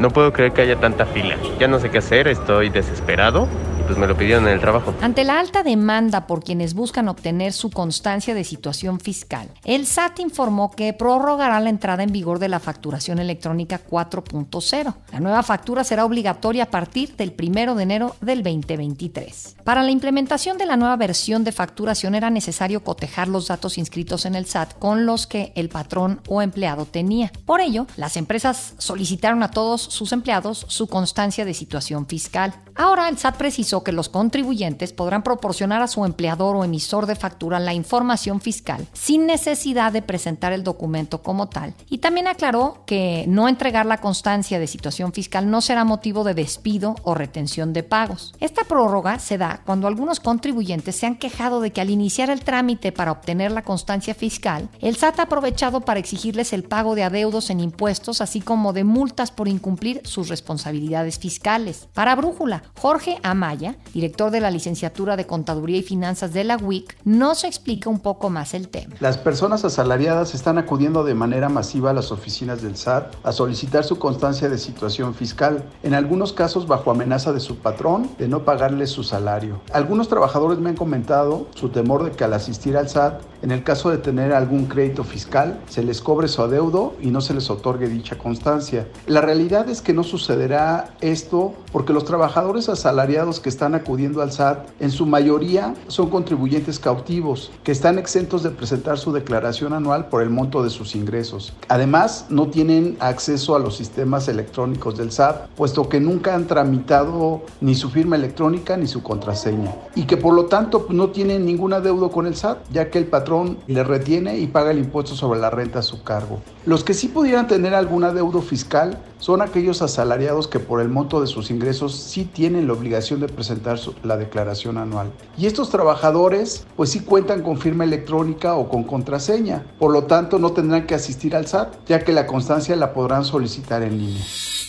No 0.00 0.10
puedo 0.10 0.32
creer 0.32 0.52
que 0.52 0.62
haya 0.62 0.80
tanta 0.80 1.06
fila. 1.06 1.36
Ya 1.60 1.68
no 1.68 1.78
sé 1.78 1.90
qué 1.90 1.98
hacer, 1.98 2.26
estoy 2.28 2.70
desesperado 2.70 3.48
pues 3.86 3.98
me 3.98 4.06
lo 4.06 4.16
pidieron 4.16 4.46
en 4.46 4.54
el 4.54 4.60
trabajo. 4.60 4.94
Ante 5.00 5.24
la 5.24 5.40
alta 5.40 5.62
demanda 5.62 6.26
por 6.26 6.42
quienes 6.42 6.74
buscan 6.74 7.08
obtener 7.08 7.52
su 7.52 7.70
constancia 7.70 8.34
de 8.34 8.44
situación 8.44 9.00
fiscal, 9.00 9.48
el 9.64 9.86
SAT 9.86 10.20
informó 10.20 10.70
que 10.70 10.92
prorrogará 10.92 11.60
la 11.60 11.70
entrada 11.70 12.02
en 12.02 12.12
vigor 12.12 12.38
de 12.38 12.48
la 12.48 12.60
facturación 12.60 13.18
electrónica 13.18 13.80
4.0. 13.88 14.94
La 15.12 15.20
nueva 15.20 15.42
factura 15.42 15.84
será 15.84 16.04
obligatoria 16.04 16.64
a 16.64 16.70
partir 16.70 17.16
del 17.16 17.34
1 17.38 17.74
de 17.74 17.82
enero 17.82 18.16
del 18.20 18.42
2023. 18.42 19.56
Para 19.64 19.82
la 19.82 19.90
implementación 19.90 20.58
de 20.58 20.66
la 20.66 20.76
nueva 20.76 20.96
versión 20.96 21.44
de 21.44 21.52
facturación 21.52 22.14
era 22.14 22.30
necesario 22.30 22.82
cotejar 22.82 23.28
los 23.28 23.48
datos 23.48 23.78
inscritos 23.78 24.26
en 24.26 24.34
el 24.34 24.46
SAT 24.46 24.78
con 24.78 25.06
los 25.06 25.26
que 25.26 25.52
el 25.54 25.68
patrón 25.68 26.20
o 26.28 26.42
empleado 26.42 26.86
tenía. 26.86 27.32
Por 27.44 27.60
ello, 27.60 27.86
las 27.96 28.16
empresas 28.16 28.74
solicitaron 28.78 29.42
a 29.42 29.50
todos 29.50 29.82
sus 29.82 30.12
empleados 30.12 30.64
su 30.68 30.86
constancia 30.86 31.44
de 31.44 31.54
situación 31.54 32.06
fiscal. 32.06 32.54
Ahora 32.74 33.08
el 33.08 33.18
SAT 33.18 33.36
precisó 33.36 33.84
que 33.84 33.92
los 33.92 34.08
contribuyentes 34.08 34.92
podrán 34.92 35.22
proporcionar 35.22 35.82
a 35.82 35.88
su 35.88 36.04
empleador 36.04 36.56
o 36.56 36.64
emisor 36.64 37.06
de 37.06 37.16
factura 37.16 37.60
la 37.60 37.74
información 37.74 38.40
fiscal 38.40 38.86
sin 38.92 39.26
necesidad 39.26 39.92
de 39.92 40.02
presentar 40.02 40.52
el 40.52 40.64
documento 40.64 41.22
como 41.22 41.48
tal. 41.48 41.74
Y 41.88 41.98
también 41.98 42.28
aclaró 42.28 42.82
que 42.86 43.24
no 43.28 43.48
entregar 43.48 43.86
la 43.86 43.98
constancia 43.98 44.58
de 44.58 44.66
situación 44.66 45.12
fiscal 45.12 45.50
no 45.50 45.60
será 45.60 45.84
motivo 45.84 46.24
de 46.24 46.34
despido 46.34 46.96
o 47.02 47.14
retención 47.14 47.72
de 47.72 47.82
pagos. 47.82 48.34
Esta 48.40 48.64
prórroga 48.64 49.18
se 49.18 49.38
da 49.38 49.62
cuando 49.64 49.86
algunos 49.86 50.20
contribuyentes 50.20 50.96
se 50.96 51.06
han 51.06 51.16
quejado 51.16 51.60
de 51.60 51.72
que 51.72 51.80
al 51.80 51.90
iniciar 51.90 52.30
el 52.30 52.42
trámite 52.42 52.92
para 52.92 53.12
obtener 53.12 53.52
la 53.52 53.62
constancia 53.62 54.14
fiscal, 54.14 54.68
el 54.80 54.96
SAT 54.96 55.20
ha 55.20 55.22
aprovechado 55.24 55.80
para 55.80 56.00
exigirles 56.00 56.52
el 56.52 56.64
pago 56.64 56.94
de 56.94 57.04
adeudos 57.04 57.50
en 57.50 57.60
impuestos, 57.60 58.20
así 58.20 58.40
como 58.40 58.72
de 58.72 58.84
multas 58.84 59.30
por 59.30 59.48
incumplir 59.48 60.00
sus 60.04 60.28
responsabilidades 60.28 61.18
fiscales. 61.18 61.88
Para 61.92 62.14
Brújula, 62.14 62.61
Jorge 62.78 63.18
Amaya, 63.22 63.76
director 63.94 64.30
de 64.30 64.40
la 64.40 64.50
licenciatura 64.50 65.16
de 65.16 65.26
Contaduría 65.26 65.78
y 65.78 65.82
Finanzas 65.82 66.32
de 66.32 66.44
la 66.44 66.56
WIC, 66.56 66.96
nos 67.04 67.44
explica 67.44 67.90
un 67.90 68.00
poco 68.00 68.30
más 68.30 68.54
el 68.54 68.68
tema. 68.68 68.94
Las 69.00 69.18
personas 69.18 69.64
asalariadas 69.64 70.34
están 70.34 70.58
acudiendo 70.58 71.04
de 71.04 71.14
manera 71.14 71.48
masiva 71.48 71.90
a 71.90 71.94
las 71.94 72.12
oficinas 72.12 72.62
del 72.62 72.76
SAT 72.76 73.14
a 73.22 73.32
solicitar 73.32 73.84
su 73.84 73.98
constancia 73.98 74.48
de 74.48 74.58
situación 74.58 75.14
fiscal, 75.14 75.64
en 75.82 75.94
algunos 75.94 76.32
casos 76.32 76.66
bajo 76.66 76.90
amenaza 76.90 77.32
de 77.32 77.40
su 77.40 77.56
patrón 77.56 78.10
de 78.18 78.28
no 78.28 78.44
pagarles 78.44 78.90
su 78.90 79.02
salario. 79.02 79.60
Algunos 79.72 80.08
trabajadores 80.08 80.58
me 80.58 80.70
han 80.70 80.76
comentado 80.76 81.46
su 81.54 81.68
temor 81.68 82.04
de 82.04 82.12
que 82.12 82.24
al 82.24 82.32
asistir 82.34 82.76
al 82.76 82.88
SAT, 82.88 83.20
en 83.42 83.50
el 83.50 83.64
caso 83.64 83.90
de 83.90 83.98
tener 83.98 84.32
algún 84.32 84.66
crédito 84.66 85.02
fiscal, 85.02 85.60
se 85.68 85.82
les 85.82 86.00
cobre 86.00 86.28
su 86.28 86.42
adeudo 86.42 86.94
y 87.00 87.10
no 87.10 87.20
se 87.20 87.34
les 87.34 87.50
otorgue 87.50 87.88
dicha 87.88 88.16
constancia. 88.16 88.86
La 89.06 89.20
realidad 89.20 89.68
es 89.68 89.82
que 89.82 89.92
no 89.92 90.04
sucederá 90.04 90.94
esto 91.00 91.54
porque 91.72 91.92
los 91.92 92.04
trabajadores 92.04 92.68
asalariados 92.68 93.40
que 93.40 93.48
están 93.48 93.74
acudiendo 93.74 94.22
al 94.22 94.30
SAT 94.30 94.68
en 94.80 94.90
su 94.92 95.06
mayoría 95.06 95.74
son 95.88 96.08
contribuyentes 96.08 96.78
cautivos 96.78 97.50
que 97.64 97.72
están 97.72 97.98
exentos 97.98 98.44
de 98.44 98.50
presentar 98.50 98.98
su 98.98 99.12
declaración 99.12 99.72
anual 99.72 100.08
por 100.08 100.22
el 100.22 100.30
monto 100.30 100.62
de 100.62 100.70
sus 100.70 100.94
ingresos. 100.94 101.52
Además, 101.68 102.26
no 102.28 102.48
tienen 102.48 102.96
acceso 103.00 103.56
a 103.56 103.58
los 103.58 103.76
sistemas 103.76 104.28
electrónicos 104.28 104.96
del 104.96 105.10
SAT, 105.10 105.48
puesto 105.56 105.88
que 105.88 106.00
nunca 106.00 106.34
han 106.34 106.46
tramitado 106.46 107.42
ni 107.60 107.74
su 107.74 107.90
firma 107.90 108.16
electrónica 108.16 108.76
ni 108.76 108.86
su 108.86 109.02
contraseña 109.02 109.74
y 109.96 110.04
que 110.04 110.16
por 110.16 110.34
lo 110.34 110.46
tanto 110.46 110.86
no 110.90 111.10
tienen 111.10 111.44
ningún 111.44 111.72
adeudo 111.72 112.10
con 112.10 112.26
el 112.26 112.36
SAT, 112.36 112.58
ya 112.70 112.90
que 112.90 112.98
el 112.98 113.06
patrón 113.06 113.31
le 113.66 113.84
retiene 113.84 114.38
y 114.38 114.46
paga 114.46 114.70
el 114.70 114.78
impuesto 114.78 115.14
sobre 115.14 115.40
la 115.40 115.50
renta 115.50 115.80
a 115.80 115.82
su 115.82 116.02
cargo. 116.02 116.40
Los 116.66 116.84
que 116.84 116.94
sí 116.94 117.08
pudieran 117.08 117.48
tener 117.48 117.74
algún 117.74 118.04
adeudo 118.04 118.40
fiscal 118.40 119.02
son 119.18 119.40
aquellos 119.40 119.82
asalariados 119.82 120.48
que 120.48 120.58
por 120.58 120.80
el 120.80 120.88
monto 120.88 121.20
de 121.20 121.26
sus 121.26 121.50
ingresos 121.50 121.94
sí 121.94 122.24
tienen 122.24 122.66
la 122.66 122.72
obligación 122.72 123.20
de 123.20 123.28
presentar 123.28 123.78
la 124.02 124.16
declaración 124.16 124.78
anual. 124.78 125.12
Y 125.36 125.46
estos 125.46 125.70
trabajadores 125.70 126.66
pues 126.76 126.90
sí 126.90 127.00
cuentan 127.00 127.42
con 127.42 127.58
firma 127.58 127.84
electrónica 127.84 128.54
o 128.54 128.68
con 128.68 128.84
contraseña, 128.84 129.64
por 129.78 129.92
lo 129.92 130.04
tanto 130.04 130.38
no 130.38 130.52
tendrán 130.52 130.86
que 130.86 130.94
asistir 130.94 131.36
al 131.36 131.46
SAT, 131.46 131.86
ya 131.86 132.04
que 132.04 132.12
la 132.12 132.26
constancia 132.26 132.76
la 132.76 132.92
podrán 132.92 133.24
solicitar 133.24 133.82
en 133.82 133.98
línea. 133.98 134.24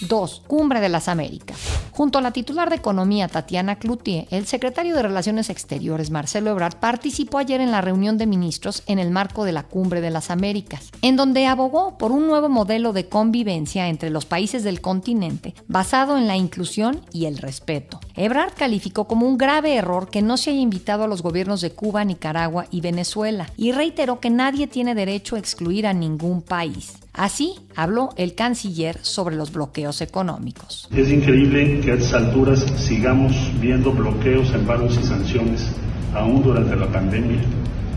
2. 0.08 0.44
Cumbre 0.48 0.82
de 0.82 0.90
las 0.90 1.08
Américas. 1.08 1.58
Junto 1.92 2.18
a 2.18 2.22
la 2.22 2.32
titular 2.32 2.70
de 2.70 2.76
Economía 2.76 3.28
Tatiana 3.28 3.78
Cloutier, 3.78 4.28
el 4.32 4.46
secretario 4.48 4.96
de 4.96 5.04
Relaciones 5.04 5.50
Exteriores 5.50 6.12
Marcelo 6.12 6.52
Ebrard 6.52 6.78
participó 6.80 7.38
ayer 7.38 7.62
en 7.62 7.72
la 7.72 7.82
reunión 7.82 8.18
de 8.18 8.26
ministros 8.26 8.53
en 8.88 9.00
el 9.00 9.12
marco 9.12 9.46
de 9.46 9.52
la 9.52 9.64
Cumbre 9.64 10.02
de 10.02 10.10
las 10.10 10.30
Américas, 10.30 10.92
en 11.02 11.16
donde 11.16 11.48
abogó 11.48 11.98
por 11.98 12.12
un 12.12 12.28
nuevo 12.28 12.50
modelo 12.50 12.94
de 12.94 13.08
convivencia 13.08 13.88
entre 13.88 14.10
los 14.10 14.26
países 14.26 14.64
del 14.64 14.82
continente 14.82 15.56
basado 15.68 16.18
en 16.18 16.28
la 16.28 16.38
inclusión 16.38 17.02
y 17.12 17.26
el 17.26 17.38
respeto. 17.38 18.00
Ebrard 18.16 18.54
calificó 18.56 19.06
como 19.08 19.28
un 19.28 19.38
grave 19.38 19.76
error 19.76 20.10
que 20.10 20.22
no 20.22 20.38
se 20.38 20.52
haya 20.52 20.60
invitado 20.60 21.04
a 21.04 21.08
los 21.08 21.22
gobiernos 21.22 21.62
de 21.62 21.72
Cuba, 21.72 22.04
Nicaragua 22.04 22.66
y 22.70 22.82
Venezuela 22.82 23.50
y 23.58 23.72
reiteró 23.72 24.20
que 24.20 24.30
nadie 24.30 24.68
tiene 24.68 24.96
derecho 24.96 25.36
a 25.36 25.40
excluir 25.40 25.88
a 25.88 25.94
ningún 25.94 26.42
país. 26.42 26.94
Así 27.14 27.56
habló 27.76 28.10
el 28.18 28.34
canciller 28.34 28.98
sobre 29.04 29.36
los 29.36 29.52
bloqueos 29.52 30.02
económicos. 30.02 30.88
Es 30.92 31.10
increíble 31.10 31.80
que 31.82 31.92
a 31.92 31.96
estas 31.96 32.14
alturas 32.14 32.66
sigamos 32.78 33.34
viendo 33.60 33.92
bloqueos, 33.92 34.52
embargos 34.52 34.98
y 35.00 35.04
sanciones, 35.04 35.68
aún 36.16 36.42
durante 36.42 36.76
la 36.76 36.92
pandemia, 36.92 37.42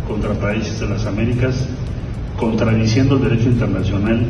contra 0.06 0.34
países 0.34 0.80
de 0.80 0.88
las 0.88 1.04
Américas, 1.06 1.66
contradiciendo 2.38 3.16
el 3.16 3.22
derecho 3.22 3.48
internacional 3.48 4.26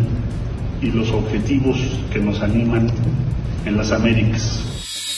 y 0.81 0.87
los 0.91 1.11
objetivos 1.11 1.79
que 2.13 2.19
nos 2.19 2.41
animan 2.43 2.89
en 3.65 3.77
las 3.77 3.93
Américas. 3.93 4.76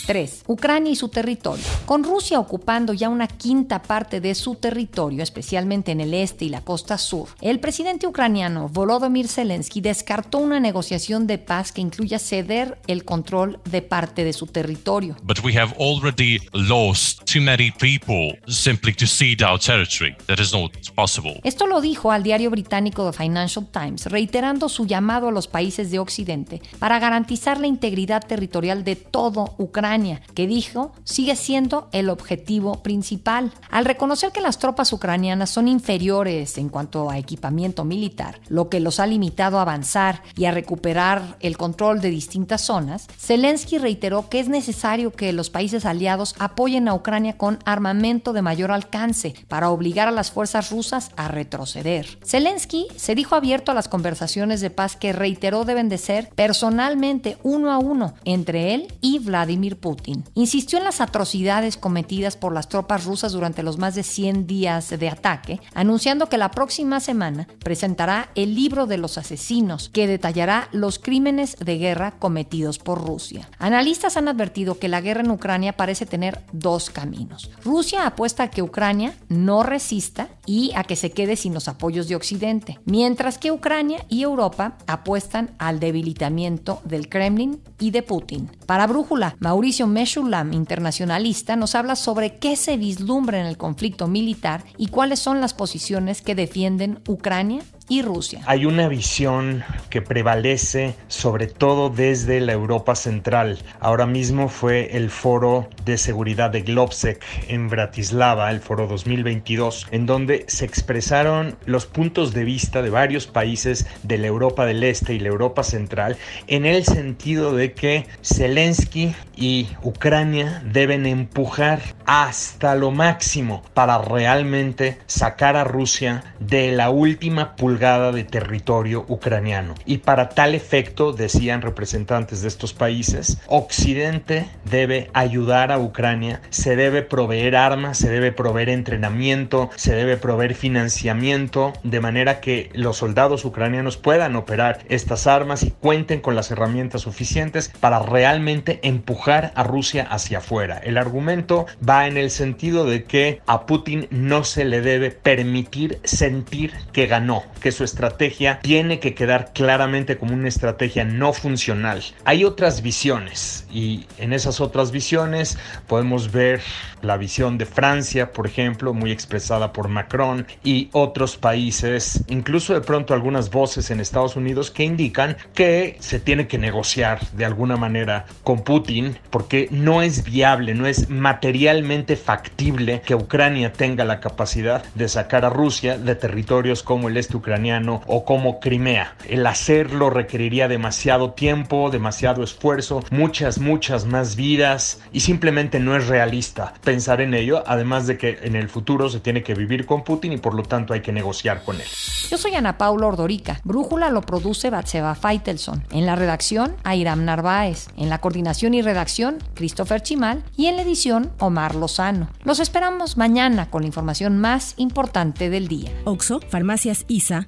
3. 0.08 0.44
Ucrania 0.46 0.90
y 0.90 0.96
su 0.96 1.10
territorio. 1.10 1.62
Con 1.84 2.02
Rusia 2.02 2.40
ocupando 2.40 2.94
ya 2.94 3.10
una 3.10 3.26
quinta 3.26 3.82
parte 3.82 4.22
de 4.22 4.34
su 4.34 4.54
territorio, 4.54 5.22
especialmente 5.22 5.92
en 5.92 6.00
el 6.00 6.14
este 6.14 6.46
y 6.46 6.48
la 6.48 6.62
costa 6.62 6.96
sur, 6.96 7.28
el 7.42 7.60
presidente 7.60 8.06
ucraniano 8.06 8.70
Volodymyr 8.70 9.28
Zelensky 9.28 9.82
descartó 9.82 10.38
una 10.38 10.60
negociación 10.60 11.26
de 11.26 11.36
paz 11.36 11.72
que 11.72 11.82
incluya 11.82 12.18
ceder 12.18 12.78
el 12.86 13.04
control 13.04 13.60
de 13.70 13.82
parte 13.82 14.24
de 14.24 14.32
su 14.32 14.46
territorio. 14.46 15.14
But 15.24 15.44
we 15.44 15.54
have 15.58 15.74
already 15.78 16.38
lost 16.54 17.30
too 17.30 17.42
many 17.42 17.70
people 17.70 18.40
simply 18.46 18.94
to 18.94 19.06
cede 19.06 19.44
our 19.44 19.60
territory. 19.60 20.16
That 20.26 20.38
is 20.38 20.54
not 20.54 20.72
possible. 20.94 21.38
Esto 21.44 21.66
lo 21.66 21.82
dijo 21.82 22.12
al 22.12 22.22
diario 22.22 22.50
británico 22.50 23.10
The 23.10 23.24
Financial 23.24 23.66
Times, 23.66 24.06
reiterando 24.06 24.70
su 24.70 24.86
llamado 24.86 25.28
a 25.28 25.32
los 25.32 25.48
países 25.48 25.90
de 25.90 25.98
Occidente 25.98 26.62
para 26.78 26.98
garantizar 26.98 27.60
la 27.60 27.66
integridad 27.66 28.26
territorial 28.26 28.84
de 28.84 28.96
todo 28.96 29.54
Ucrania 29.58 29.97
que 30.34 30.46
dijo 30.46 30.92
sigue 31.04 31.37
siendo 31.37 31.88
el 31.92 32.11
objetivo 32.11 32.82
principal. 32.82 33.52
Al 33.70 33.84
reconocer 33.84 34.32
que 34.32 34.40
las 34.40 34.58
tropas 34.58 34.92
ucranianas 34.92 35.50
son 35.50 35.68
inferiores 35.68 36.58
en 36.58 36.68
cuanto 36.68 37.11
a 37.11 37.18
equipamiento 37.18 37.84
militar, 37.84 38.40
lo 38.48 38.68
que 38.68 38.80
los 38.80 39.00
ha 39.00 39.06
limitado 39.06 39.58
a 39.58 39.62
avanzar 39.62 40.22
y 40.37 40.44
a 40.44 40.50
recuperar 40.50 41.37
el 41.40 41.56
control 41.56 42.00
de 42.00 42.11
distintas 42.11 42.62
zonas, 42.62 43.06
Zelensky 43.18 43.78
reiteró 43.78 44.28
que 44.28 44.40
es 44.40 44.48
necesario 44.48 45.12
que 45.12 45.32
los 45.32 45.50
países 45.50 45.84
aliados 45.84 46.34
apoyen 46.38 46.88
a 46.88 46.94
Ucrania 46.94 47.37
con 47.37 47.58
armamento 47.64 48.32
de 48.32 48.42
mayor 48.42 48.70
alcance 48.70 49.34
para 49.48 49.70
obligar 49.70 50.08
a 50.08 50.12
las 50.12 50.30
fuerzas 50.30 50.70
rusas 50.70 51.11
a 51.16 51.28
retroceder. 51.28 52.18
Zelensky 52.24 52.87
se 52.96 53.14
dijo 53.14 53.34
abierto 53.34 53.72
a 53.72 53.74
las 53.74 53.88
conversaciones 53.88 54.61
de 54.61 54.70
paz 54.70 54.96
que 54.96 55.12
reiteró 55.12 55.64
deben 55.64 55.88
de 55.88 55.98
ser 55.98 56.28
personalmente 56.34 57.38
uno 57.42 57.72
a 57.72 57.78
uno 57.78 58.14
entre 58.24 58.74
él 58.74 58.94
y 59.00 59.18
Vladimir 59.18 59.76
Putin. 59.76 59.88
Insistió 60.35 60.79
en 60.79 60.85
las 60.85 61.01
atrocidades 61.01 61.77
cometidas 61.77 62.37
por 62.37 62.53
las 62.53 62.68
tropas 62.68 63.05
rusas 63.05 63.33
durante 63.33 63.62
los 63.62 63.79
más 63.79 63.94
de 63.94 64.03
100 64.03 64.46
días 64.46 64.90
de 64.90 65.09
ataque, 65.09 65.61
anunciando 65.74 66.29
que 66.29 66.38
la 66.38 66.51
próxima 66.51 67.01
semana 67.01 67.48
presentará 67.61 68.31
el 68.35 68.55
libro 68.55 68.87
de 68.87 68.98
los 68.98 69.18
asesinos, 69.18 69.88
que 69.88 70.07
detallará 70.07 70.68
los 70.72 70.98
crímenes 70.98 71.57
de 71.57 71.79
guerra 71.79 72.12
cometidos 72.18 72.79
por 72.79 73.05
Rusia. 73.05 73.48
Analistas 73.59 74.16
han 74.16 74.29
advertido 74.29 74.79
que 74.79 74.88
la 74.88 75.01
guerra 75.01 75.20
en 75.20 75.31
Ucrania 75.31 75.77
parece 75.77 76.07
tener 76.07 76.42
dos 76.53 76.90
caminos. 76.90 77.51
Rusia 77.64 78.07
apuesta 78.07 78.44
a 78.44 78.51
que 78.51 78.62
Ucrania 78.62 79.14
no 79.29 79.62
resista 79.62 80.29
y 80.48 80.72
a 80.74 80.82
que 80.82 80.96
se 80.96 81.11
quede 81.11 81.37
sin 81.37 81.52
los 81.52 81.68
apoyos 81.68 82.08
de 82.08 82.16
Occidente, 82.16 82.80
mientras 82.87 83.37
que 83.37 83.52
Ucrania 83.52 84.06
y 84.08 84.22
Europa 84.22 84.78
apuestan 84.87 85.50
al 85.58 85.78
debilitamiento 85.78 86.80
del 86.84 87.11
Kremlin 87.11 87.61
y 87.78 87.90
de 87.90 88.02
Putin. 88.02 88.50
Para 88.64 88.87
Brújula, 88.87 89.37
Mauricio 89.40 89.87
Meshulam, 89.87 90.54
internacionalista, 90.54 91.54
nos 91.54 91.74
habla 91.74 91.96
sobre 91.96 92.38
qué 92.38 92.56
se 92.56 92.78
vislumbra 92.78 93.38
en 93.38 93.46
el 93.46 93.58
conflicto 93.58 94.08
militar 94.08 94.64
y 94.78 94.87
cuáles 94.87 95.18
son 95.18 95.42
las 95.42 95.52
posiciones 95.52 96.22
que 96.22 96.34
defienden 96.34 97.00
Ucrania 97.06 97.61
Rusia. 98.03 98.40
Hay 98.44 98.66
una 98.66 98.87
visión 98.87 99.64
que 99.88 100.03
prevalece 100.03 100.94
sobre 101.09 101.46
todo 101.46 101.88
desde 101.88 102.38
la 102.40 102.53
Europa 102.53 102.94
Central. 102.94 103.59
Ahora 103.81 104.07
mismo 104.07 104.51
fue 104.51 104.96
el 104.96 105.11
foro 105.11 105.68
de 105.87 105.96
seguridad 105.96 106.51
de 106.51 106.61
Globsec 106.61 107.24
en 107.48 107.68
Bratislava, 107.68 108.51
el 108.51 108.61
foro 108.61 108.87
2022, 108.87 109.88
en 109.90 110.05
donde 110.05 110.44
se 110.48 110.66
expresaron 110.66 111.57
los 111.64 111.87
puntos 111.87 112.35
de 112.35 112.44
vista 112.44 112.83
de 112.83 112.90
varios 112.90 113.27
países 113.27 113.87
de 114.03 114.18
la 114.18 114.27
Europa 114.27 114.66
del 114.66 114.85
Este 114.85 115.14
y 115.14 115.18
la 115.18 115.29
Europa 115.29 115.62
Central 115.62 116.18
en 116.46 116.66
el 116.66 116.85
sentido 116.85 117.55
de 117.55 117.72
que 117.72 118.07
Zelensky 118.22 119.14
y 119.35 119.68
Ucrania 119.83 120.62
deben 120.66 121.07
empujar 121.07 121.81
hasta 122.05 122.74
lo 122.74 122.90
máximo 122.90 123.62
para 123.72 123.98
realmente 123.98 124.98
sacar 125.07 125.57
a 125.57 125.64
Rusia 125.64 126.35
de 126.38 126.72
la 126.72 126.90
última 126.90 127.57
pulgada 127.57 127.77
de 127.78 128.24
territorio 128.24 129.04
ucraniano. 129.06 129.74
Y 129.86 129.98
para 129.98 130.30
tal 130.30 130.56
efecto, 130.56 131.12
decían 131.12 131.62
representantes 131.62 132.42
de 132.42 132.48
estos 132.48 132.72
países, 132.72 133.38
Occidente 133.46 134.48
debe 134.64 135.10
ayudar 135.12 135.70
a 135.70 135.78
Ucrania, 135.78 136.40
se 136.50 136.74
debe 136.74 137.02
proveer 137.02 137.54
armas, 137.54 137.96
se 137.96 138.10
debe 138.10 138.32
proveer 138.32 138.68
entrenamiento, 138.68 139.70
se 139.76 139.94
debe 139.94 140.16
proveer 140.16 140.54
financiamiento, 140.54 141.72
de 141.84 142.00
manera 142.00 142.40
que 142.40 142.70
los 142.74 142.96
soldados 142.96 143.44
ucranianos 143.44 143.96
puedan 143.96 144.34
operar 144.34 144.80
estas 144.88 145.28
armas 145.28 145.62
y 145.62 145.70
cuenten 145.70 146.20
con 146.20 146.34
las 146.34 146.50
herramientas 146.50 147.02
suficientes 147.02 147.70
para 147.78 148.00
realmente 148.00 148.80
empujar 148.82 149.52
a 149.54 149.62
Rusia 149.62 150.04
hacia 150.10 150.38
afuera. 150.38 150.78
El 150.82 150.98
argumento 150.98 151.66
va 151.88 152.08
en 152.08 152.16
el 152.16 152.30
sentido 152.30 152.86
de 152.86 153.04
que 153.04 153.40
a 153.46 153.66
Putin 153.66 154.08
no 154.10 154.42
se 154.42 154.64
le 154.64 154.80
debe 154.80 155.12
permitir 155.12 156.00
sentir 156.02 156.72
que 156.92 157.06
ganó, 157.06 157.44
su 157.72 157.85
estrategia 157.85 158.61
tiene 158.61 159.00
que 159.00 159.14
quedar 159.14 159.52
claramente 159.52 160.16
como 160.16 160.35
una 160.35 160.48
estrategia 160.48 161.04
no 161.04 161.33
funcional. 161.33 162.02
Hay 162.24 162.44
otras 162.44 162.83
visiones 162.83 163.66
y 163.70 164.07
en 164.18 164.33
esas 164.33 164.61
otras 164.61 164.90
visiones 164.90 165.59
podemos 165.87 166.33
ver 166.33 166.62
la 167.02 167.16
visión 167.16 167.59
de 167.59 167.66
Francia, 167.66 168.33
por 168.33 168.46
ejemplo, 168.46 168.94
muy 168.94 169.12
expresada 169.12 169.72
por 169.72 169.88
Macron 169.88 170.46
y 170.64 170.88
otros 170.92 171.37
países, 171.37 172.24
incluso 172.28 172.74
de 172.74 172.81
pronto 172.81 173.14
algunas 173.14 173.50
voces 173.50 173.90
en 173.90 174.00
Estados 174.00 174.37
Unidos 174.37 174.70
que 174.70 174.85
indican 174.85 175.37
que 175.54 175.96
se 176.00 176.18
tiene 176.20 176.46
que 176.46 176.59
negociar 176.59 177.20
de 177.33 177.44
alguna 177.44 177.76
manera 177.76 178.26
con 178.42 178.64
Putin 178.64 179.16
porque 179.31 179.68
no 179.70 180.02
es 180.02 180.24
viable, 180.24 180.74
no 180.74 180.87
es 180.87 181.09
materialmente 181.09 182.16
factible 182.16 183.02
que 183.04 183.14
Ucrania 183.14 183.72
tenga 183.72 184.04
la 184.04 184.20
capacidad 184.20 184.85
de 184.94 185.09
sacar 185.09 185.44
a 185.44 185.50
Rusia 185.50 185.98
de 185.98 186.14
territorios 186.14 186.83
como 186.83 187.09
el 187.09 187.16
este 187.16 187.37
ucraniano 187.37 187.57
o 188.06 188.24
como 188.24 188.60
Crimea. 188.60 189.16
El 189.28 189.46
hacerlo 189.46 190.10
requeriría 190.10 190.68
demasiado 190.68 191.32
tiempo, 191.32 191.90
demasiado 191.90 192.42
esfuerzo, 192.44 193.02
muchas, 193.10 193.58
muchas 193.58 194.06
más 194.06 194.36
vidas 194.36 195.00
y 195.12 195.20
simplemente 195.20 195.80
no 195.80 195.96
es 195.96 196.06
realista 196.06 196.74
pensar 196.84 197.20
en 197.20 197.34
ello, 197.34 197.64
además 197.66 198.06
de 198.06 198.16
que 198.16 198.38
en 198.42 198.54
el 198.54 198.68
futuro 198.68 199.08
se 199.08 199.20
tiene 199.20 199.42
que 199.42 199.54
vivir 199.54 199.86
con 199.86 200.04
Putin 200.04 200.32
y 200.32 200.38
por 200.38 200.54
lo 200.54 200.62
tanto 200.62 200.94
hay 200.94 201.00
que 201.00 201.12
negociar 201.12 201.64
con 201.64 201.76
él. 201.76 201.86
Yo 202.30 202.38
soy 202.38 202.54
Ana 202.54 202.78
Paula 202.78 203.08
Ordorica. 203.08 203.60
Brújula 203.64 204.10
lo 204.10 204.22
produce 204.22 204.70
Batseba 204.70 205.14
Feitelson. 205.14 205.84
En 205.90 206.06
la 206.06 206.14
redacción, 206.14 206.76
Airam 206.84 207.24
Narváez. 207.24 207.88
En 207.96 208.08
la 208.08 208.18
coordinación 208.18 208.74
y 208.74 208.82
redacción, 208.82 209.38
Christopher 209.54 210.02
Chimal. 210.02 210.44
Y 210.56 210.66
en 210.66 210.76
la 210.76 210.82
edición, 210.82 211.32
Omar 211.38 211.74
Lozano. 211.74 212.28
Los 212.44 212.60
esperamos 212.60 213.16
mañana 213.16 213.70
con 213.70 213.82
la 213.82 213.88
información 213.88 214.38
más 214.38 214.74
importante 214.76 215.50
del 215.50 215.68
día. 215.68 215.90
Oxo, 216.04 216.40
Farmacias 216.48 217.04
ISA, 217.08 217.47